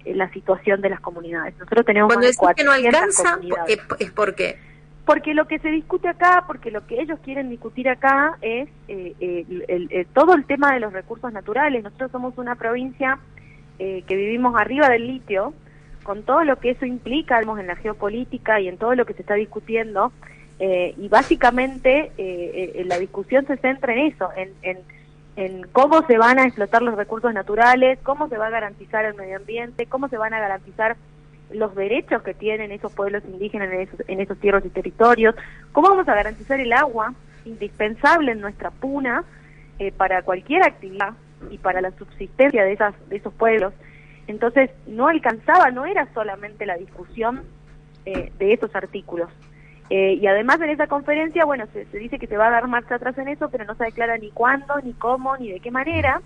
la 0.06 0.34
situación 0.34 0.82
de 0.82 0.90
las 0.90 1.00
comunidades. 1.00 1.54
Nosotros 1.60 1.86
tenemos 1.86 2.08
Cuando 2.08 2.26
decís 2.26 2.40
que 2.56 2.64
no 2.64 2.72
alcanza, 2.72 3.40
es 4.00 4.12
porque 4.12 4.58
porque 5.10 5.34
lo 5.34 5.48
que 5.48 5.58
se 5.58 5.70
discute 5.70 6.08
acá, 6.08 6.44
porque 6.46 6.70
lo 6.70 6.86
que 6.86 7.02
ellos 7.02 7.18
quieren 7.24 7.50
discutir 7.50 7.90
acá 7.90 8.38
es 8.42 8.70
eh, 8.88 9.16
el, 9.68 10.06
todo 10.14 10.36
el 10.36 10.46
tema 10.46 10.72
de 10.72 10.80
los 10.80 10.94
recursos 10.94 11.34
naturales. 11.34 11.84
Nosotros 11.84 12.12
somos 12.12 12.38
una 12.38 12.54
provincia 12.54 13.18
eh, 13.80 14.04
que 14.06 14.16
vivimos 14.16 14.54
arriba 14.56 14.88
del 14.88 15.08
litio, 15.08 15.56
con 16.04 16.22
todo 16.22 16.44
lo 16.44 16.60
que 16.60 16.70
eso 16.70 16.86
implica 16.86 17.40
en 17.40 17.66
la 17.66 17.76
geopolítica 17.78 18.62
y 18.62 18.68
en 18.68 18.78
todo 18.78 18.94
lo 18.94 19.08
que 19.08 19.16
se 19.16 19.22
está 19.22 19.34
discutiendo. 19.34 20.12
Eh, 20.60 20.94
y 20.96 21.08
básicamente 21.08 22.12
la 22.86 23.00
discusión 23.00 23.48
se 23.48 23.58
centra 23.58 23.94
en 23.94 24.14
eso, 24.14 24.30
en, 24.36 24.78
en 25.36 25.64
cómo 25.72 26.06
se 26.06 26.20
van 26.20 26.38
a 26.38 26.46
explotar 26.46 26.84
los 26.84 26.94
recursos 26.94 27.34
naturales, 27.34 27.98
cómo 28.04 28.30
se 28.30 28.38
va 28.38 28.46
a 28.46 28.52
garantizar 28.52 29.06
el 29.06 29.16
medio 29.16 29.38
ambiente, 29.38 29.88
cómo 29.88 30.08
se 30.08 30.18
van 30.18 30.36
a 30.36 30.40
garantizar 30.40 30.98
los 31.52 31.76
derechos 31.76 32.22
que 32.22 32.34
tienen 32.34 32.72
esos 32.72 32.94
pueblos 32.94 33.24
indígenas 33.26 33.72
en 33.72 33.82
esos, 33.82 34.00
en 34.08 34.20
esos 34.20 34.38
tierras 34.40 34.66
y 34.66 34.70
territorios, 34.70 35.36
cómo 35.72 35.90
vamos 35.90 36.08
a 36.08 36.16
garantizar 36.16 36.60
el 36.60 36.74
agua 36.74 37.14
indispensable 37.46 38.32
en 38.32 38.42
nuestra 38.42 38.72
puna 38.72 39.24
eh, 39.80 39.92
para 39.92 40.22
cualquier 40.22 40.64
actividad 40.64 41.14
y 41.50 41.58
para 41.58 41.82
la 41.82 41.92
subsistencia 41.92 42.64
de, 42.64 42.74
esas, 42.74 42.94
de 43.10 43.18
esos 43.18 43.34
pueblos. 43.34 43.74
Entonces, 44.28 44.70
no 44.88 45.08
alcanzaba, 45.08 45.72
no 45.72 45.86
era 45.86 46.08
solamente 46.14 46.66
la 46.66 46.78
discusión 46.78 47.44
eh, 48.06 48.32
de 48.38 48.54
esos 48.54 48.76
artículos. 48.76 49.30
Eh, 49.90 50.20
y 50.22 50.28
además 50.28 50.62
en 50.62 50.70
esa 50.70 50.86
conferencia, 50.86 51.46
bueno, 51.46 51.66
se, 51.74 51.86
se, 51.86 51.98
dice 51.98 52.20
que 52.20 52.28
se 52.28 52.38
va 52.38 52.48
a 52.48 52.52
dar 52.52 52.68
marcha 52.68 52.96
atrás 52.96 53.18
en 53.18 53.28
eso, 53.28 53.50
pero 53.50 53.66
no 53.66 53.74
se 53.76 53.86
declara 53.86 54.18
ni 54.18 54.30
cuándo, 54.30 54.80
ni 54.84 54.94
cómo, 54.94 55.36
ni 55.38 55.52
de 55.52 55.60
qué 55.60 55.72
manera. 55.72 56.22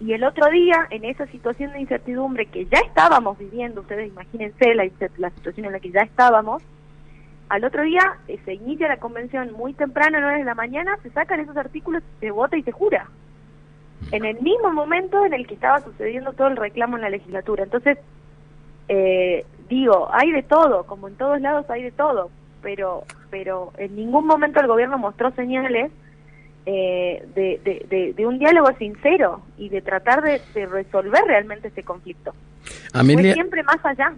Y 0.00 0.12
el 0.12 0.22
otro 0.22 0.48
día, 0.50 0.86
en 0.90 1.04
esa 1.04 1.26
situación 1.26 1.72
de 1.72 1.80
incertidumbre 1.80 2.46
que 2.46 2.66
ya 2.66 2.78
estábamos 2.78 3.36
viviendo, 3.38 3.80
ustedes 3.80 4.08
imagínense 4.08 4.74
la, 4.74 5.30
situación 5.30 5.66
en 5.66 5.72
la 5.72 5.80
que 5.80 5.90
ya 5.90 6.02
estábamos, 6.02 6.62
al 7.48 7.64
otro 7.64 7.82
día 7.82 8.18
eh, 8.28 8.38
se 8.44 8.54
inicia 8.54 8.86
la 8.88 8.98
convención 8.98 9.52
muy 9.52 9.72
temprano, 9.72 10.18
a 10.18 10.20
9 10.20 10.38
de 10.38 10.44
la 10.44 10.54
mañana, 10.54 10.96
se 11.02 11.10
sacan 11.10 11.40
esos 11.40 11.56
artículos, 11.56 12.02
se 12.20 12.30
vota 12.30 12.56
y 12.56 12.62
se 12.62 12.72
jura. 12.72 13.08
En 14.12 14.24
el 14.24 14.40
mismo 14.40 14.70
momento 14.72 15.24
en 15.24 15.32
el 15.32 15.46
que 15.46 15.54
estaba 15.54 15.80
sucediendo 15.80 16.34
todo 16.34 16.48
el 16.48 16.56
reclamo 16.56 16.96
en 16.96 17.02
la 17.02 17.10
legislatura. 17.10 17.64
Entonces, 17.64 17.98
eh, 18.88 19.44
digo, 19.68 20.08
hay 20.12 20.30
de 20.30 20.42
todo, 20.44 20.84
como 20.84 21.08
en 21.08 21.16
todos 21.16 21.40
lados 21.40 21.68
hay 21.68 21.82
de 21.82 21.90
todo, 21.90 22.30
pero, 22.62 23.04
pero 23.30 23.72
en 23.76 23.96
ningún 23.96 24.26
momento 24.26 24.60
el 24.60 24.68
gobierno 24.68 24.98
mostró 24.98 25.32
señales 25.32 25.90
eh, 26.70 27.24
de, 27.34 28.14
de, 28.14 28.26
un 28.26 28.38
diálogo 28.38 28.68
sincero 28.78 29.40
y 29.56 29.70
de 29.70 29.80
tratar 29.80 30.22
de, 30.22 30.38
resolver 30.66 31.24
realmente 31.26 31.68
ese 31.68 31.82
conflicto. 31.82 32.34
Amelia, 32.92 33.32
siempre 33.32 33.62
más 33.62 33.78
allá. 33.84 34.12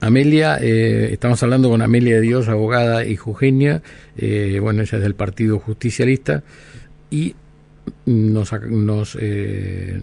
Amelia, 0.00 0.56
eh, 0.60 1.08
estamos 1.10 1.42
hablando 1.42 1.68
con 1.68 1.82
Amelia 1.82 2.14
de 2.14 2.20
Dios, 2.20 2.48
abogada 2.48 3.04
y 3.04 3.16
jujeña, 3.16 3.82
eh, 4.16 4.60
bueno, 4.62 4.82
ella 4.82 4.98
es 4.98 5.02
del 5.02 5.16
Partido 5.16 5.58
Justicialista, 5.58 6.44
y 7.10 7.34
nos, 8.04 8.52
nos, 8.52 9.18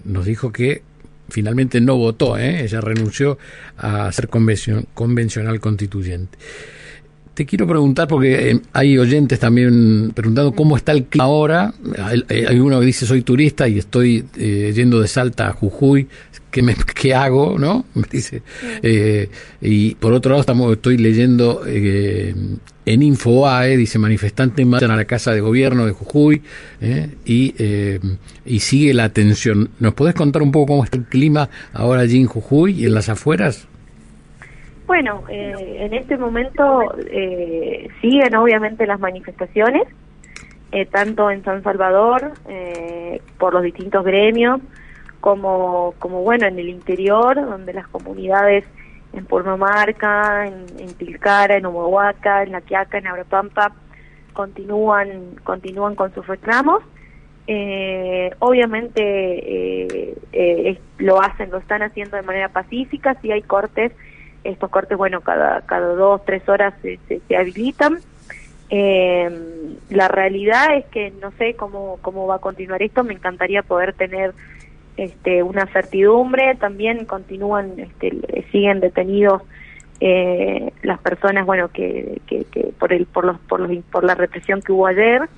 nos 0.04 0.26
dijo 0.26 0.52
que 0.52 0.82
finalmente 1.30 1.80
no 1.80 1.96
votó, 1.96 2.38
ella 2.38 2.82
renunció 2.82 3.38
a 3.78 4.12
ser 4.12 4.28
convencional 4.28 5.62
constituyente. 5.62 6.38
Te 7.34 7.48
quiero 7.48 7.66
preguntar, 7.66 8.08
porque 8.08 8.52
eh, 8.52 8.62
hay 8.74 8.96
oyentes 9.00 9.40
también 9.40 10.12
preguntando 10.14 10.52
cómo 10.54 10.78
está 10.78 10.92
el 10.92 11.06
clima 11.06 11.24
ahora. 11.24 11.74
Hay, 11.98 12.60
uno 12.60 12.80
que 12.80 12.86
dice, 12.86 13.08
soy 13.08 13.24
turista 13.24 13.68
y 13.68 13.80
estoy 13.80 14.24
eh, 14.38 14.72
yendo 14.76 15.02
de 15.02 15.08
Salta 15.08 15.48
a 15.48 15.54
Jujuy. 15.54 16.08
¿Qué, 16.52 16.62
me, 16.62 16.76
qué 16.96 17.16
hago? 17.16 17.58
¿no? 17.58 17.86
Me 17.96 18.04
dice. 18.12 18.44
Eh, 18.84 19.30
y 19.62 19.96
por 19.96 20.14
otro 20.14 20.30
lado, 20.30 20.42
estamos, 20.42 20.72
estoy 20.74 20.98
leyendo 20.98 21.64
en 21.66 23.02
Infoae, 23.02 23.78
dice, 23.78 23.98
manifestantes 23.98 24.64
marchan 24.68 24.92
a 24.92 24.96
la 24.96 25.06
Casa 25.06 25.32
de 25.32 25.42
Gobierno 25.42 25.88
de 25.88 25.92
Jujuy 25.94 26.44
y, 27.26 27.56
y 28.46 28.60
sigue 28.60 28.94
la 28.94 29.10
tensión. 29.10 29.72
¿Nos 29.80 29.96
podés 29.96 30.14
contar 30.14 30.44
un 30.44 30.52
poco 30.52 30.74
cómo 30.74 30.84
está 30.84 30.98
el 30.98 31.06
clima 31.06 31.50
ahora 31.74 32.02
allí 32.02 32.20
en 32.20 32.28
Jujuy 32.28 32.82
y 32.82 32.86
en 32.86 32.94
las 32.94 33.10
afueras? 33.10 33.68
Bueno, 34.94 35.24
eh, 35.28 35.78
en 35.80 35.96
este 35.96 36.18
momento 36.18 36.94
eh, 37.10 37.88
siguen 38.00 38.36
obviamente 38.36 38.86
las 38.86 39.00
manifestaciones. 39.00 39.88
eh, 40.72 40.86
tanto 40.86 41.32
en 41.32 41.44
San 41.44 41.64
Salvador, 41.64 42.34
eh, 42.48 43.20
por 43.40 43.54
los 43.54 43.64
distintos 43.64 44.06
gremios, 44.06 44.62
como, 45.20 45.96
como 45.98 46.22
bueno, 46.22 46.46
en 46.48 46.60
el 46.60 46.70
interior, 46.70 47.36
donde 47.36 47.74
las 47.74 47.88
comunidades 47.88 48.66
en 49.14 49.26
Purmamarca, 49.26 50.46
en, 50.46 50.94
Tilcara, 50.94 51.58
en 51.58 51.66
Humahuaca, 51.66 52.44
en 52.44 52.52
La 52.52 52.62
Quiaca, 52.62 53.00
en 53.00 53.08
Abrapampa, 53.08 53.74
continúan, 54.34 55.38
continúan 55.44 55.96
con 55.96 56.14
sus 56.14 56.28
reclamos. 56.28 56.84
Eh, 57.48 58.30
obviamente 58.38 59.02
eh, 59.02 60.16
eh, 60.34 60.80
lo 61.00 61.20
hacen, 61.20 61.50
lo 61.50 61.58
están 61.58 61.82
haciendo 61.82 62.16
de 62.16 62.24
manera 62.24 62.50
pacífica, 62.50 63.16
si 63.22 63.32
hay 63.32 63.42
cortes, 63.42 63.92
estos 64.44 64.70
cortes, 64.70 64.98
bueno, 64.98 65.22
cada, 65.22 65.62
cada 65.62 65.94
dos, 65.94 66.24
tres 66.26 66.48
horas 66.50 66.74
se, 66.82 67.00
se, 67.08 67.36
habilitan. 67.36 68.00
la 68.70 70.08
realidad 70.08 70.76
es 70.76 70.86
que 70.86 71.12
no 71.22 71.32
sé 71.38 71.56
cómo, 71.56 71.98
cómo 72.02 72.28
va 72.28 72.36
a 72.36 72.40
continuar 72.40 72.82
esto, 72.82 73.04
me 73.04 73.14
encantaría 73.14 73.62
poder 73.64 73.94
tener 73.94 74.34
este, 74.98 75.44
una 75.44 75.66
certidumbre, 75.68 76.56
también 76.56 77.06
continúan, 77.06 77.74
este, 77.78 78.12
siguen 78.52 78.80
detenidos 78.80 79.42
eh, 80.00 80.72
las 80.82 81.00
personas, 81.00 81.46
bueno, 81.46 81.70
que, 81.70 82.22
que, 82.28 82.46
por 82.78 82.94
el, 82.94 83.06
por 83.06 83.26
los, 83.26 83.40
por 83.40 83.60
los, 83.60 83.84
por 83.86 84.04
la 84.04 84.16
represión 84.16 84.62
que 84.62 84.72
hubo 84.72 84.88
ayer. 84.88 85.30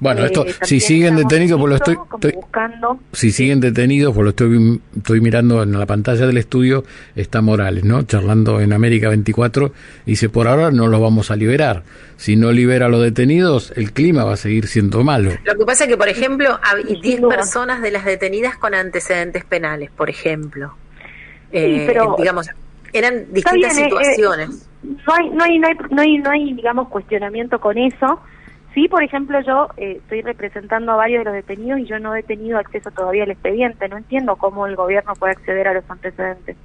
Bueno, 0.00 0.24
esto, 0.24 0.46
eh, 0.46 0.54
si 0.62 0.78
siguen 0.78 1.16
detenidos, 1.16 1.58
pues 1.60 1.70
lo 1.70 1.76
estoy, 1.76 1.96
buscando. 2.34 3.00
Si 3.12 3.32
siguen 3.32 3.60
detenidos, 3.60 4.14
pues 4.14 4.24
lo 4.24 4.30
estoy, 4.30 4.80
estoy 4.96 5.20
mirando 5.20 5.62
en 5.62 5.76
la 5.76 5.86
pantalla 5.86 6.26
del 6.26 6.38
estudio, 6.38 6.84
está 7.16 7.40
Morales, 7.40 7.84
¿no? 7.84 8.02
Charlando 8.02 8.60
en 8.60 8.72
América 8.72 9.08
24, 9.08 9.72
dice, 10.06 10.28
por 10.28 10.46
ahora 10.46 10.70
no 10.70 10.86
los 10.86 11.00
vamos 11.00 11.30
a 11.30 11.36
liberar. 11.36 11.82
Si 12.16 12.36
no 12.36 12.52
libera 12.52 12.86
a 12.86 12.88
los 12.88 13.02
detenidos, 13.02 13.72
el 13.76 13.92
clima 13.92 14.24
va 14.24 14.34
a 14.34 14.36
seguir 14.36 14.68
siendo 14.68 15.02
malo. 15.02 15.32
Lo 15.44 15.56
que 15.56 15.64
pasa 15.64 15.84
es 15.84 15.90
que, 15.90 15.96
por 15.96 16.08
ejemplo, 16.08 16.58
hay 16.62 17.00
10 17.00 17.22
personas 17.22 17.82
de 17.82 17.90
las 17.90 18.04
detenidas 18.04 18.56
con 18.56 18.74
antecedentes 18.74 19.44
penales, 19.44 19.90
por 19.90 20.10
ejemplo. 20.10 20.74
Eh, 21.50 21.84
pero, 21.86 22.14
digamos, 22.18 22.48
eran 22.92 23.32
distintas 23.32 23.76
eh, 23.78 23.84
situaciones. 23.84 24.68
no, 24.82 25.14
hay, 25.14 25.30
no, 25.30 25.44
hay, 25.44 25.58
no, 25.58 26.02
hay, 26.02 26.18
no 26.18 26.30
hay, 26.30 26.52
digamos, 26.54 26.88
cuestionamiento 26.88 27.58
con 27.58 27.78
eso 27.78 28.20
Sí, 28.78 28.86
por 28.86 29.02
ejemplo, 29.02 29.40
yo 29.40 29.66
eh, 29.76 29.96
estoy 29.96 30.22
representando 30.22 30.92
a 30.92 30.94
varios 30.94 31.18
de 31.18 31.24
los 31.24 31.34
detenidos 31.34 31.80
y 31.80 31.86
yo 31.86 31.98
no 31.98 32.14
he 32.14 32.22
tenido 32.22 32.58
acceso 32.58 32.92
todavía 32.92 33.24
al 33.24 33.30
expediente. 33.32 33.88
No 33.88 33.96
entiendo 33.96 34.36
cómo 34.36 34.68
el 34.68 34.76
gobierno 34.76 35.14
puede 35.14 35.32
acceder 35.32 35.66
a 35.66 35.74
los 35.74 35.90
antecedentes. 35.90 36.56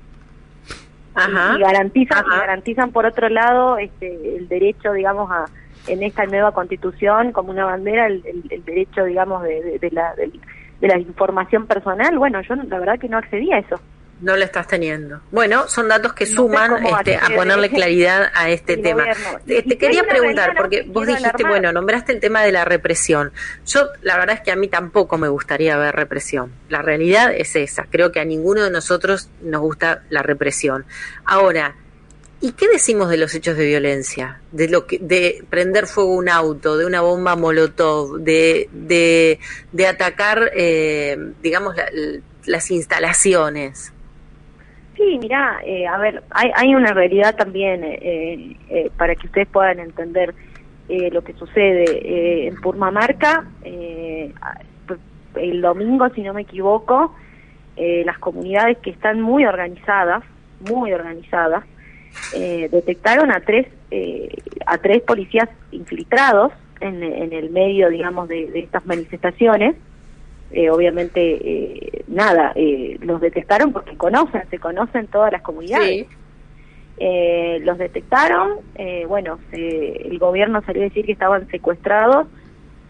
Ajá. 1.15 1.55
Y, 1.57 1.61
garantizan, 1.61 2.23
garantizan 2.29 2.91
por 2.91 3.07
otro 3.07 3.29
lado 3.29 3.79
este, 3.79 4.37
el 4.37 4.47
derecho, 4.47 4.93
digamos, 4.93 5.31
a 5.31 5.45
en 5.87 6.03
esta 6.03 6.27
nueva 6.27 6.51
constitución 6.51 7.31
como 7.31 7.49
una 7.49 7.65
bandera 7.65 8.05
el, 8.05 8.21
derecho, 8.63 9.05
digamos, 9.05 9.41
de, 9.41 9.79
de, 9.79 9.89
la, 9.89 10.13
de, 10.13 10.87
la 10.87 10.99
información 10.99 11.65
personal. 11.65 12.19
Bueno, 12.19 12.41
yo 12.41 12.53
la 12.53 12.77
verdad 12.77 12.99
que 12.99 13.09
no 13.09 13.17
accedí 13.17 13.51
a 13.51 13.57
eso. 13.57 13.79
No 14.23 14.37
lo 14.37 14.45
estás 14.45 14.67
teniendo. 14.67 15.19
Bueno, 15.31 15.67
son 15.67 15.89
datos 15.89 16.13
que 16.13 16.25
suman 16.25 16.85
este, 16.85 17.17
a 17.17 17.27
ponerle 17.35 17.69
claridad 17.69 18.31
a 18.33 18.49
este 18.49 18.77
tema. 18.77 19.03
Te, 19.45 19.63
quería 19.77 20.05
preguntar, 20.05 20.55
porque 20.55 20.83
vos 20.83 21.05
dijiste, 21.05 21.43
bueno, 21.43 21.73
nombraste 21.73 22.13
el 22.13 22.21
tema 22.21 22.41
de 22.41 22.53
la 22.53 22.63
represión. 22.63 23.33
Yo, 23.65 23.89
la 24.01 24.17
verdad 24.17 24.37
es 24.37 24.41
que 24.41 24.51
a 24.51 24.55
mí 24.55 24.69
tampoco 24.69 25.17
me 25.17 25.27
gustaría 25.27 25.75
ver 25.75 25.93
represión. 25.93 26.53
La 26.69 26.81
realidad 26.81 27.33
es 27.35 27.57
esa. 27.57 27.83
Creo 27.91 28.13
que 28.13 28.21
a 28.21 28.25
ninguno 28.25 28.63
de 28.63 28.71
nosotros 28.71 29.29
nos 29.41 29.59
gusta 29.59 30.03
la 30.09 30.23
represión. 30.23 30.85
Ahora, 31.25 31.75
¿y 32.39 32.53
qué 32.53 32.69
decimos 32.69 33.09
de 33.09 33.17
los 33.17 33.35
hechos 33.35 33.57
de 33.57 33.65
violencia? 33.65 34.39
De 34.53 34.69
lo 34.69 34.87
que, 34.87 34.99
de 34.99 35.43
prender 35.49 35.85
fuego 35.85 36.15
un 36.15 36.29
auto, 36.29 36.77
de 36.77 36.85
una 36.85 37.01
bomba 37.01 37.35
molotov, 37.35 38.19
de, 38.19 38.69
de, 38.71 39.39
de 39.73 39.87
atacar, 39.87 40.49
eh, 40.55 41.17
digamos, 41.41 41.75
las 42.45 42.71
instalaciones. 42.71 43.91
Sí, 44.95 45.17
mira, 45.19 45.59
eh, 45.65 45.87
a 45.87 45.97
ver, 45.97 46.23
hay, 46.29 46.51
hay 46.55 46.75
una 46.75 46.93
realidad 46.93 47.35
también 47.35 47.83
eh, 47.83 47.99
eh, 48.01 48.57
eh 48.69 48.91
para 48.95 49.15
que 49.15 49.25
ustedes 49.25 49.47
puedan 49.47 49.79
entender 49.79 50.35
eh, 50.87 51.09
lo 51.11 51.23
que 51.23 51.33
sucede. 51.33 52.47
En 52.47 52.61
Purmamarca, 52.61 53.45
el 55.35 55.61
domingo, 55.61 56.09
si 56.09 56.21
no 56.21 56.33
me 56.33 56.41
equivoco, 56.41 57.15
las 57.75 58.19
comunidades 58.19 58.77
que 58.79 58.91
están 58.91 59.19
muy 59.19 59.45
organizadas, 59.45 60.23
muy 60.69 60.93
organizadas, 60.93 61.63
detectaron 62.33 63.31
a 63.31 63.39
tres, 63.39 63.67
a 64.67 64.77
tres 64.77 65.01
policías 65.01 65.49
infiltrados 65.71 66.51
en, 66.81 67.01
en 67.01 67.33
el 67.33 67.49
medio, 67.49 67.89
digamos, 67.89 68.27
de 68.27 68.51
estas 68.59 68.85
manifestaciones 68.85 69.75
eh, 70.53 70.69
obviamente, 70.69 71.19
eh, 71.19 72.03
nada, 72.07 72.51
eh, 72.55 72.97
los 73.01 73.19
detectaron 73.19 73.73
porque 73.73 73.97
conocen, 73.97 74.43
se 74.51 74.59
conocen 74.59 75.07
todas 75.07 75.31
las 75.31 75.41
comunidades. 75.41 76.07
los 77.61 77.77
detectaron, 77.79 78.59
bueno, 79.07 79.39
el 79.51 80.19
gobierno 80.19 80.61
salió 80.61 80.83
a 80.83 80.85
decir 80.85 81.05
que 81.07 81.13
estaban 81.13 81.47
secuestrados, 81.49 82.27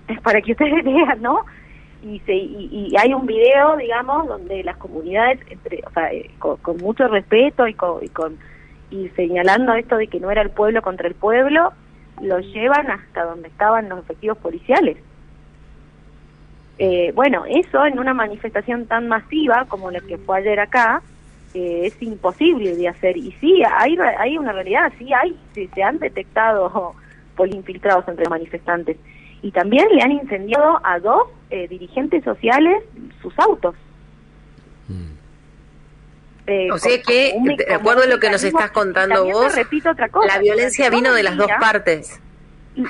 es 0.10 0.20
para 0.28 0.42
que 0.42 0.52
ustedes 0.52 0.84
vean, 0.84 1.22
¿no? 1.22 1.46
Y, 2.04 2.20
se, 2.26 2.34
y, 2.36 2.94
hay 3.00 3.14
un 3.14 3.26
video, 3.26 3.78
digamos, 3.78 4.28
donde 4.28 4.62
las 4.66 4.76
comunidades, 4.76 5.40
entre, 5.50 5.82
o 5.88 5.92
sea, 5.92 6.10
con, 6.40 6.78
mucho 6.78 7.08
respeto 7.08 7.66
y 7.66 7.74
con, 7.76 8.04
y 8.04 8.10
con 8.10 8.38
y 8.92 9.08
señalando 9.16 9.74
esto 9.74 9.96
de 9.96 10.08
que 10.08 10.20
no 10.20 10.30
era 10.30 10.42
el 10.42 10.50
pueblo 10.50 10.82
contra 10.82 11.08
el 11.08 11.16
pueblo, 11.16 11.72
lo 12.22 12.40
llevan 12.40 12.92
hasta 12.92 13.24
donde 13.24 13.48
estaban 13.48 13.88
los 13.88 14.00
efectivos 14.00 14.38
policiales. 14.38 14.98
Eh, 16.80 17.12
bueno, 17.14 17.46
eso 17.48 17.86
en 17.86 18.00
una 18.00 18.14
manifestación 18.14 18.88
tan 18.88 19.08
masiva 19.08 19.66
como 19.68 19.92
la 19.92 20.00
que 20.00 20.18
fue 20.18 20.40
ayer 20.40 20.60
acá, 20.60 21.02
eh, 21.54 21.82
es 21.86 22.02
imposible 22.02 22.76
de 22.76 22.88
hacer. 22.88 23.16
Y 23.18 23.32
sí, 23.40 23.62
hay, 23.78 23.96
hay 24.18 24.38
una 24.38 24.54
realidad, 24.54 24.92
sí 24.98 25.10
hay, 25.14 25.38
se 25.54 25.84
han 25.84 26.00
detectado 26.00 26.96
polinfiltrados 27.36 28.08
entre 28.08 28.28
manifestantes. 28.28 28.98
Y 29.42 29.52
también 29.52 29.88
le 29.94 30.02
han 30.02 30.12
incendiado 30.12 30.80
a 30.84 31.00
dos 31.00 31.28
eh, 31.50 31.68
dirigentes 31.68 32.24
sociales 32.24 32.84
sus 33.22 33.38
autos. 33.38 33.76
Mm. 34.88 36.72
o 36.74 36.78
sea 36.78 37.02
que, 37.02 37.34
de 37.58 37.74
acuerdo 37.74 38.04
a 38.04 38.06
lo 38.06 38.20
que 38.20 38.30
nos 38.30 38.44
estás 38.44 38.72
contando 38.72 39.24
vos, 39.24 39.56
repito 39.56 39.90
otra 39.92 40.10
cosa, 40.10 40.28
la 40.28 40.40
violencia 40.40 40.90
vino 40.90 41.14
de 41.14 41.24
las 41.24 41.38
dos 41.38 41.50
partes. 41.60 42.20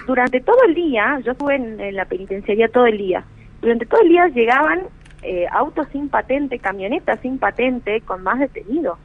Durante 0.08 0.42
todo 0.42 0.58
el 0.68 0.74
día, 0.74 1.20
yo 1.24 1.34
estuve 1.34 1.56
en 1.56 1.96
la 1.96 2.06
penitenciaría 2.06 2.68
todo 2.70 2.88
el 2.88 2.98
día, 2.98 3.26
durante 3.64 3.86
todo 3.86 4.02
el 4.02 4.10
día 4.10 4.28
llegaban 4.28 4.84
eh, 5.24 5.48
autos 5.52 5.88
sin 5.94 6.10
patente, 6.10 6.60
camionetas 6.60 7.20
sin 7.22 7.40
patente, 7.40 8.02
con 8.02 8.22
más 8.22 8.40
detenidos. 8.40 9.00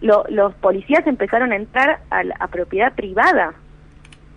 los 0.00 0.54
policías 0.54 1.04
empezaron 1.08 1.50
a 1.50 1.56
entrar 1.56 1.98
a, 2.10 2.46
propiedad 2.46 2.94
privada 2.94 3.54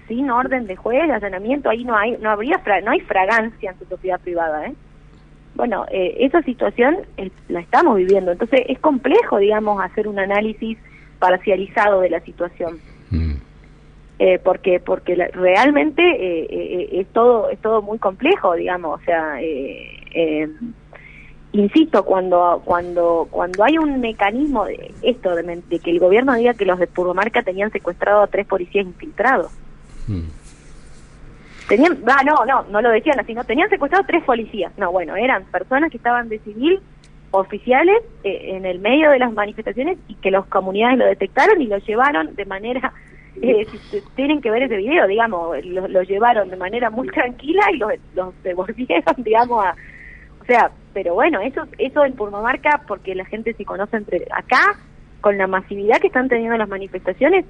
sin 0.07 0.31
orden 0.31 0.65
de 0.65 0.75
juez, 0.75 1.09
allanamiento, 1.09 1.69
ahí 1.69 1.85
no 1.85 1.95
hay, 1.95 2.17
no 2.17 2.31
habría, 2.31 2.59
no 2.83 2.91
hay 2.91 2.99
fragancia 3.01 3.71
en 3.71 3.79
su 3.79 3.85
propiedad 3.85 4.19
privada, 4.19 4.65
¿eh? 4.65 4.73
Bueno, 5.53 5.85
eh, 5.91 6.15
esa 6.19 6.41
situación 6.41 6.97
la 7.47 7.59
estamos 7.59 7.97
viviendo, 7.97 8.31
entonces 8.31 8.61
es 8.67 8.79
complejo, 8.79 9.37
digamos, 9.37 9.81
hacer 9.83 10.07
un 10.07 10.17
análisis 10.17 10.77
parcializado 11.19 12.01
de 12.01 12.09
la 12.09 12.21
situación. 12.21 12.79
Eh, 14.23 14.37
porque 14.37 14.79
porque 14.79 15.15
realmente 15.15 16.03
eh, 16.03 16.45
eh, 16.47 16.89
es 16.91 17.07
todo 17.07 17.49
es 17.49 17.57
todo 17.57 17.81
muy 17.81 17.97
complejo 17.97 18.53
digamos 18.53 19.01
o 19.01 19.03
sea 19.03 19.39
insisto 21.53 22.05
cuando 22.05 22.61
cuando 22.63 23.27
cuando 23.31 23.63
hay 23.63 23.79
un 23.79 23.99
mecanismo 23.99 24.65
de 24.65 24.93
esto 25.01 25.33
de, 25.33 25.63
que 25.79 25.89
el 25.89 25.97
gobierno 25.97 26.35
diga 26.35 26.53
que 26.53 26.67
los 26.67 26.77
de 26.77 26.85
Purgomarca 26.85 27.41
tenían 27.41 27.71
secuestrado 27.71 28.21
a 28.21 28.27
tres 28.27 28.45
policías 28.45 28.85
infiltrados 28.85 29.51
hmm. 30.07 30.29
tenían 31.67 31.97
ah, 32.05 32.21
no 32.23 32.45
no 32.45 32.61
no 32.69 32.79
lo 32.79 32.91
decían 32.91 33.19
así 33.19 33.33
no 33.33 33.43
tenían 33.43 33.71
secuestrado 33.71 34.05
tres 34.05 34.23
policías 34.23 34.71
no 34.77 34.91
bueno 34.91 35.15
eran 35.15 35.45
personas 35.45 35.89
que 35.89 35.97
estaban 35.97 36.29
de 36.29 36.37
civil 36.41 36.79
oficiales 37.31 38.03
en 38.23 38.67
el 38.67 38.77
medio 38.77 39.09
de 39.09 39.17
las 39.17 39.33
manifestaciones 39.33 39.97
y 40.07 40.13
que 40.13 40.29
las 40.29 40.45
comunidades 40.45 40.99
lo 40.99 41.05
detectaron 41.07 41.59
y 41.59 41.65
lo 41.65 41.79
llevaron 41.79 42.35
de 42.35 42.45
manera 42.45 42.93
eh, 43.41 43.65
tienen 44.15 44.41
que 44.41 44.51
ver 44.51 44.63
ese 44.63 44.77
video, 44.77 45.07
digamos, 45.07 45.63
lo, 45.65 46.03
llevaron 46.03 46.49
de 46.49 46.57
manera 46.57 46.89
muy 46.89 47.07
tranquila 47.09 47.63
y 47.73 47.77
los, 47.77 47.91
los 48.13 48.43
devolvieron, 48.43 49.15
digamos, 49.17 49.63
a, 49.63 49.75
o 50.41 50.45
sea, 50.45 50.71
pero 50.93 51.13
bueno, 51.13 51.39
eso 51.39 51.63
eso 51.77 52.03
en 52.03 52.13
Purmamarca, 52.13 52.83
porque 52.87 53.15
la 53.15 53.25
gente 53.25 53.53
se 53.53 53.65
conoce 53.65 53.97
entre 53.97 54.27
acá, 54.31 54.77
con 55.21 55.37
la 55.37 55.47
masividad 55.47 55.99
que 55.99 56.07
están 56.07 56.27
teniendo 56.27 56.57
las 56.57 56.67
manifestaciones, 56.67 57.45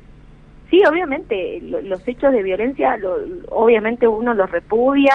sí, 0.69 0.83
obviamente, 0.85 1.59
los 1.61 2.07
hechos 2.07 2.31
de 2.31 2.43
violencia, 2.43 2.97
lo, 2.97 3.17
obviamente 3.49 4.07
uno 4.07 4.33
los 4.33 4.51
repudia 4.51 5.13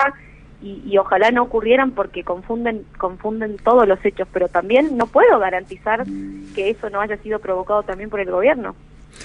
y, 0.63 0.83
y, 0.87 0.99
ojalá 0.99 1.31
no 1.31 1.45
ocurrieran 1.45 1.93
porque 1.93 2.25
confunden 2.25 2.87
confunden 2.99 3.57
todos 3.59 3.87
los 3.87 4.03
hechos, 4.05 4.27
pero 4.33 4.49
también 4.49 4.97
no 4.97 5.07
puedo 5.07 5.39
garantizar 5.39 6.05
que 6.55 6.71
eso 6.71 6.91
no 6.91 7.01
haya 7.01 7.19
sido 7.19 7.39
provocado 7.39 7.83
también 7.83 8.11
por 8.11 8.21
el 8.21 8.31
gobierno 8.31 8.75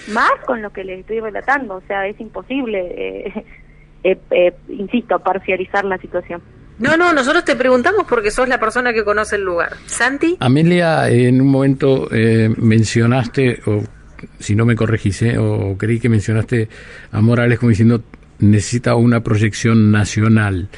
más 0.09 0.31
con 0.45 0.61
lo 0.61 0.71
que 0.71 0.83
les 0.83 0.99
estoy 0.99 1.19
relatando, 1.19 1.75
o 1.75 1.81
sea, 1.87 2.07
es 2.07 2.19
imposible. 2.19 3.33
Eh, 4.03 4.51
insisto, 4.67 5.19
parcializar 5.19 5.85
la 5.85 5.95
situación. 5.99 6.41
No, 6.79 6.97
no, 6.97 7.13
nosotros 7.13 7.45
te 7.45 7.55
preguntamos 7.55 8.07
porque 8.09 8.31
sos 8.31 8.47
la 8.47 8.59
persona 8.59 8.93
que 8.93 9.03
conoce 9.03 9.35
el 9.35 9.43
lugar. 9.43 9.73
Santi. 9.85 10.37
Amelia, 10.39 11.07
en 11.07 11.39
un 11.39 11.49
momento 11.49 12.09
mencionaste, 12.57 13.61
o 13.67 13.83
si 14.39 14.55
no 14.55 14.65
me 14.65 14.75
corregís, 14.75 15.23
o 15.37 15.75
creí 15.77 15.99
que 15.99 16.09
mencionaste 16.09 16.67
a 17.11 17.21
Morales 17.21 17.59
como 17.59 17.69
diciendo 17.69 18.01
necesita 18.41 18.95
una 18.95 19.21
proyección 19.21 19.91
nacional. 19.91 20.69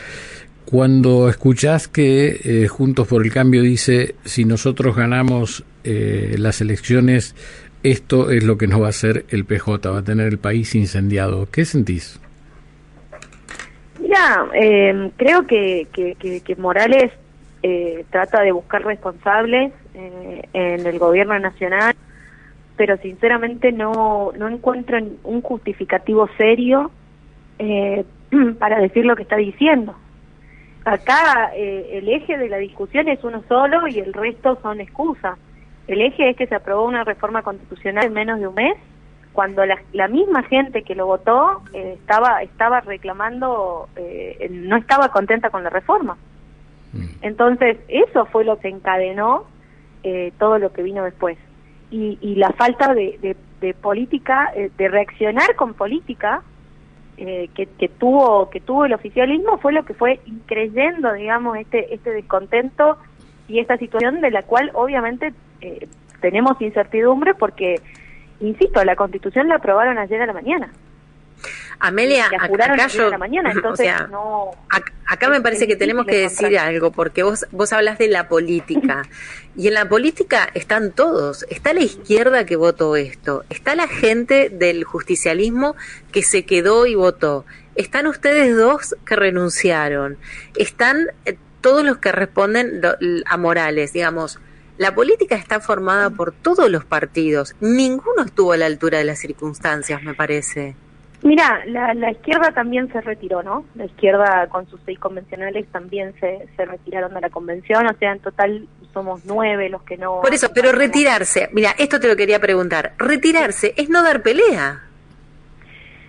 Cuando 0.66 1.30
escuchás 1.30 1.88
que 1.88 2.40
eh, 2.44 2.68
Juntos 2.68 3.08
por 3.08 3.26
el 3.26 3.32
Cambio 3.32 3.62
dice, 3.62 4.16
si 4.26 4.46
nosotros 4.46 4.96
ganamos 4.96 5.64
eh, 5.84 6.36
las 6.38 6.62
elecciones, 6.62 7.36
esto 7.84 8.32
es 8.32 8.44
lo 8.44 8.58
que 8.58 8.68
nos 8.68 8.82
va 8.82 8.88
a 8.88 8.90
hacer 8.90 9.26
el 9.30 9.46
PJ, 9.46 9.90
va 9.90 10.00
a 10.00 10.04
tener 10.04 10.28
el 10.28 10.38
país 10.38 10.74
incendiado, 10.76 11.48
¿qué 11.52 11.66
sentís? 11.66 12.20
Mira, 14.00 14.46
em, 14.54 15.10
creo 15.12 15.46
que, 15.46 15.88
Morales 16.58 17.12
eh, 17.62 18.06
trata 18.10 18.42
de 18.42 18.52
buscar 18.52 18.84
responsables 18.84 19.72
en 19.94 20.88
el 20.88 20.98
gobierno 20.98 21.38
nacional, 21.38 21.96
pero 22.76 22.98
sinceramente 22.98 23.72
no, 23.72 24.32
no 24.38 24.48
encuentro 24.48 24.98
un 25.24 25.42
justificativo 25.42 26.28
serio 26.38 26.92
para 28.60 28.80
decir 28.80 29.06
lo 29.06 29.16
que 29.16 29.22
está 29.22 29.38
diciendo 29.38 29.96
acá 30.86 31.52
eh, 31.56 31.90
el 31.94 32.10
eje 32.10 32.38
de 32.38 32.50
la 32.50 32.58
discusión 32.58 33.08
es 33.08 33.24
uno 33.24 33.44
solo 33.48 33.88
y 33.88 34.00
el 34.00 34.14
resto 34.14 34.58
son 34.62 34.82
excusas. 34.82 35.38
El 35.88 36.02
eje 36.02 36.30
es 36.30 36.38
que 36.38 36.48
se 36.48 36.56
aprobó 36.56 36.86
una 36.86 37.04
reforma 37.04 37.42
constitucional 37.42 38.06
en 38.06 38.14
menos 38.14 38.40
de 38.40 38.48
un 38.48 38.56
mes, 38.56 38.76
cuando 39.34 39.66
la, 39.66 39.82
la 39.94 40.08
misma 40.08 40.44
gente 40.44 40.84
que 40.84 40.96
lo 40.96 41.08
votó 41.08 41.62
eh, 41.74 41.96
estaba 42.00 42.44
estaba 42.44 42.82
reclamando, 42.82 43.90
eh, 43.96 44.48
no 44.52 44.78
estaba 44.78 45.10
contenta 45.10 45.50
con 45.50 45.64
la 45.64 45.70
reforma. 45.70 46.18
Mm. 46.94 47.06
Entonces, 47.22 47.78
eso 47.88 48.26
fue 48.28 48.46
lo 48.46 48.60
que 48.60 48.70
encadenó 48.70 49.46
todo 50.38 50.60
lo 50.60 50.74
que 50.74 50.84
vino 50.84 51.06
después. 51.06 51.38
Y, 51.90 52.18
y 52.20 52.36
la 52.36 52.52
falta 52.52 52.94
de, 52.94 53.38
de 53.62 53.74
política, 53.74 54.52
de 54.54 54.88
reaccionar 54.90 55.56
con 55.56 55.76
política 55.76 56.44
eh, 57.16 57.50
que, 57.54 57.90
tuvo 57.90 58.50
que 58.50 58.60
tuvo 58.60 58.86
el 58.86 58.94
oficialismo 58.94 59.60
fue 59.60 59.72
lo 59.72 59.86
que 59.86 59.94
fue 59.94 60.20
increyendo 60.26 61.14
digamos 61.14 61.58
este 61.58 61.94
este 61.94 62.10
descontento 62.10 62.98
y 63.48 63.60
esta 63.60 63.78
situación 63.78 64.20
de 64.20 64.32
la 64.32 64.42
cual 64.42 64.72
obviamente 64.74 65.32
eh, 65.64 65.88
tenemos 66.20 66.60
incertidumbre 66.62 67.34
porque 67.36 67.76
insisto 68.40 68.84
la 68.84 68.96
constitución 68.96 69.48
la 69.48 69.56
aprobaron 69.56 69.98
ayer 69.98 70.22
a 70.22 70.26
la 70.26 70.34
mañana. 70.34 70.70
Amelia, 71.80 72.28
acá 72.28 72.88
yo, 72.88 73.10
acá 75.08 75.30
me 75.30 75.42
parece 75.42 75.68
que 75.68 75.76
tenemos 75.76 76.06
que 76.06 76.18
decir 76.18 76.58
algo, 76.58 76.92
porque 76.92 77.24
vos, 77.24 77.46
vos 77.52 77.74
hablas 77.74 77.98
de 77.98 78.08
la 78.08 78.28
política, 78.28 79.04
y 79.58 79.68
en 79.68 79.74
la 79.74 79.90
política 79.90 80.50
están 80.54 80.92
todos, 80.92 81.46
está 81.50 81.74
la 81.74 81.82
izquierda 81.82 82.46
que 82.46 82.56
votó 82.56 82.96
esto, 82.96 83.44
está 83.50 83.76
la 83.76 83.88
gente 83.88 84.50
del 84.50 84.84
justicialismo 84.84 85.76
que 86.12 86.24
se 86.24 86.46
quedó 86.46 86.86
y 86.86 86.96
votó, 86.96 87.46
están 87.76 88.08
ustedes 88.08 88.56
dos 88.56 88.96
que 89.06 89.16
renunciaron, 89.16 90.18
están 90.56 91.08
eh, 91.26 91.38
todos 91.60 91.84
los 91.84 91.98
que 91.98 92.12
responden 92.12 92.82
a 93.26 93.38
Morales, 93.38 93.94
digamos, 93.94 94.40
la 94.78 94.96
política 94.96 95.36
está 95.36 95.60
formada 95.60 96.10
por 96.10 96.32
todos 96.32 96.70
los 96.70 96.86
partidos, 96.86 97.56
ninguno 97.60 98.24
estuvo 98.26 98.54
a 98.54 98.58
la 98.58 98.66
altura 98.66 98.98
de 98.98 99.04
las 99.04 99.20
circunstancias, 99.20 100.02
me 100.04 100.14
parece. 100.14 100.76
Mira, 101.24 101.64
la, 101.66 102.12
izquierda 102.12 102.52
también 102.52 102.92
se 102.92 103.00
retiró, 103.00 103.44
¿no? 103.44 103.66
La 103.76 103.86
izquierda 103.86 104.48
con 104.50 104.70
sus 104.70 104.82
seis 104.86 105.00
convencionales 105.00 105.66
también 105.72 106.14
se, 106.20 106.50
se 106.58 106.66
retiraron 106.66 107.14
de 107.14 107.22
la 107.22 107.30
convención, 107.30 107.88
o 107.88 107.98
sea, 107.98 108.12
en 108.12 108.20
total 108.20 108.68
somos 108.94 109.22
nueve 109.24 109.70
los 109.70 109.84
que 109.84 109.96
no... 109.98 110.20
Por 110.22 110.34
eso, 110.34 110.50
pero 110.54 110.74
retirarse, 110.74 111.50
mira, 111.54 111.76
esto 111.78 112.00
te 112.02 112.10
lo 112.10 112.18
quería 112.18 112.42
preguntar, 112.42 112.94
retirarse 112.98 113.74
es 113.78 113.90
no 113.90 114.04
dar 114.04 114.22
pelea. 114.22 114.84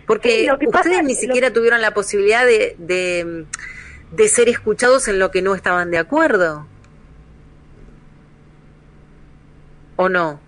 Porque 0.07 0.49
ustedes 0.67 1.05
ni 1.05 1.15
siquiera 1.15 1.53
tuvieron 1.53 1.81
la 1.81 1.95
posibilidad 1.95 2.45
de, 2.45 2.75
de, 2.79 3.47
de 4.11 4.29
ser 4.29 4.49
escuchados 4.49 5.07
en 5.07 5.19
lo 5.19 5.31
que 5.31 5.43
no 5.43 5.55
estaban 5.55 5.93
de 5.93 5.99
acuerdo. 5.99 6.67
¿O 9.97 10.09
no? 10.09 10.41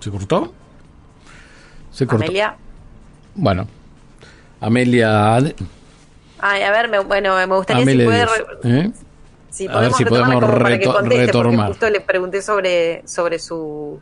¿Se 0.00 0.10
cortó? 0.10 0.52
Se 1.92 2.06
cortó. 2.06 2.24
Amelia. 2.24 2.56
Bueno, 3.36 3.68
Amelia. 4.60 5.36
Ay, 5.36 6.62
a 6.62 6.70
ver, 6.72 6.88
me, 6.88 6.98
bueno, 6.98 7.36
me 7.36 7.46
gustaría 7.46 7.84
si 7.86 8.04
puede. 8.04 8.26
¿eh? 8.64 8.90
Si 9.50 9.68
a 9.68 9.78
ver 9.78 9.92
si 9.92 10.04
podemos 10.04 10.42
retomar. 10.42 11.68
Justo 11.68 11.88
le 11.88 12.00
pregunté 12.00 12.42
sobre, 12.42 13.06
sobre 13.06 13.38
su, 13.38 14.00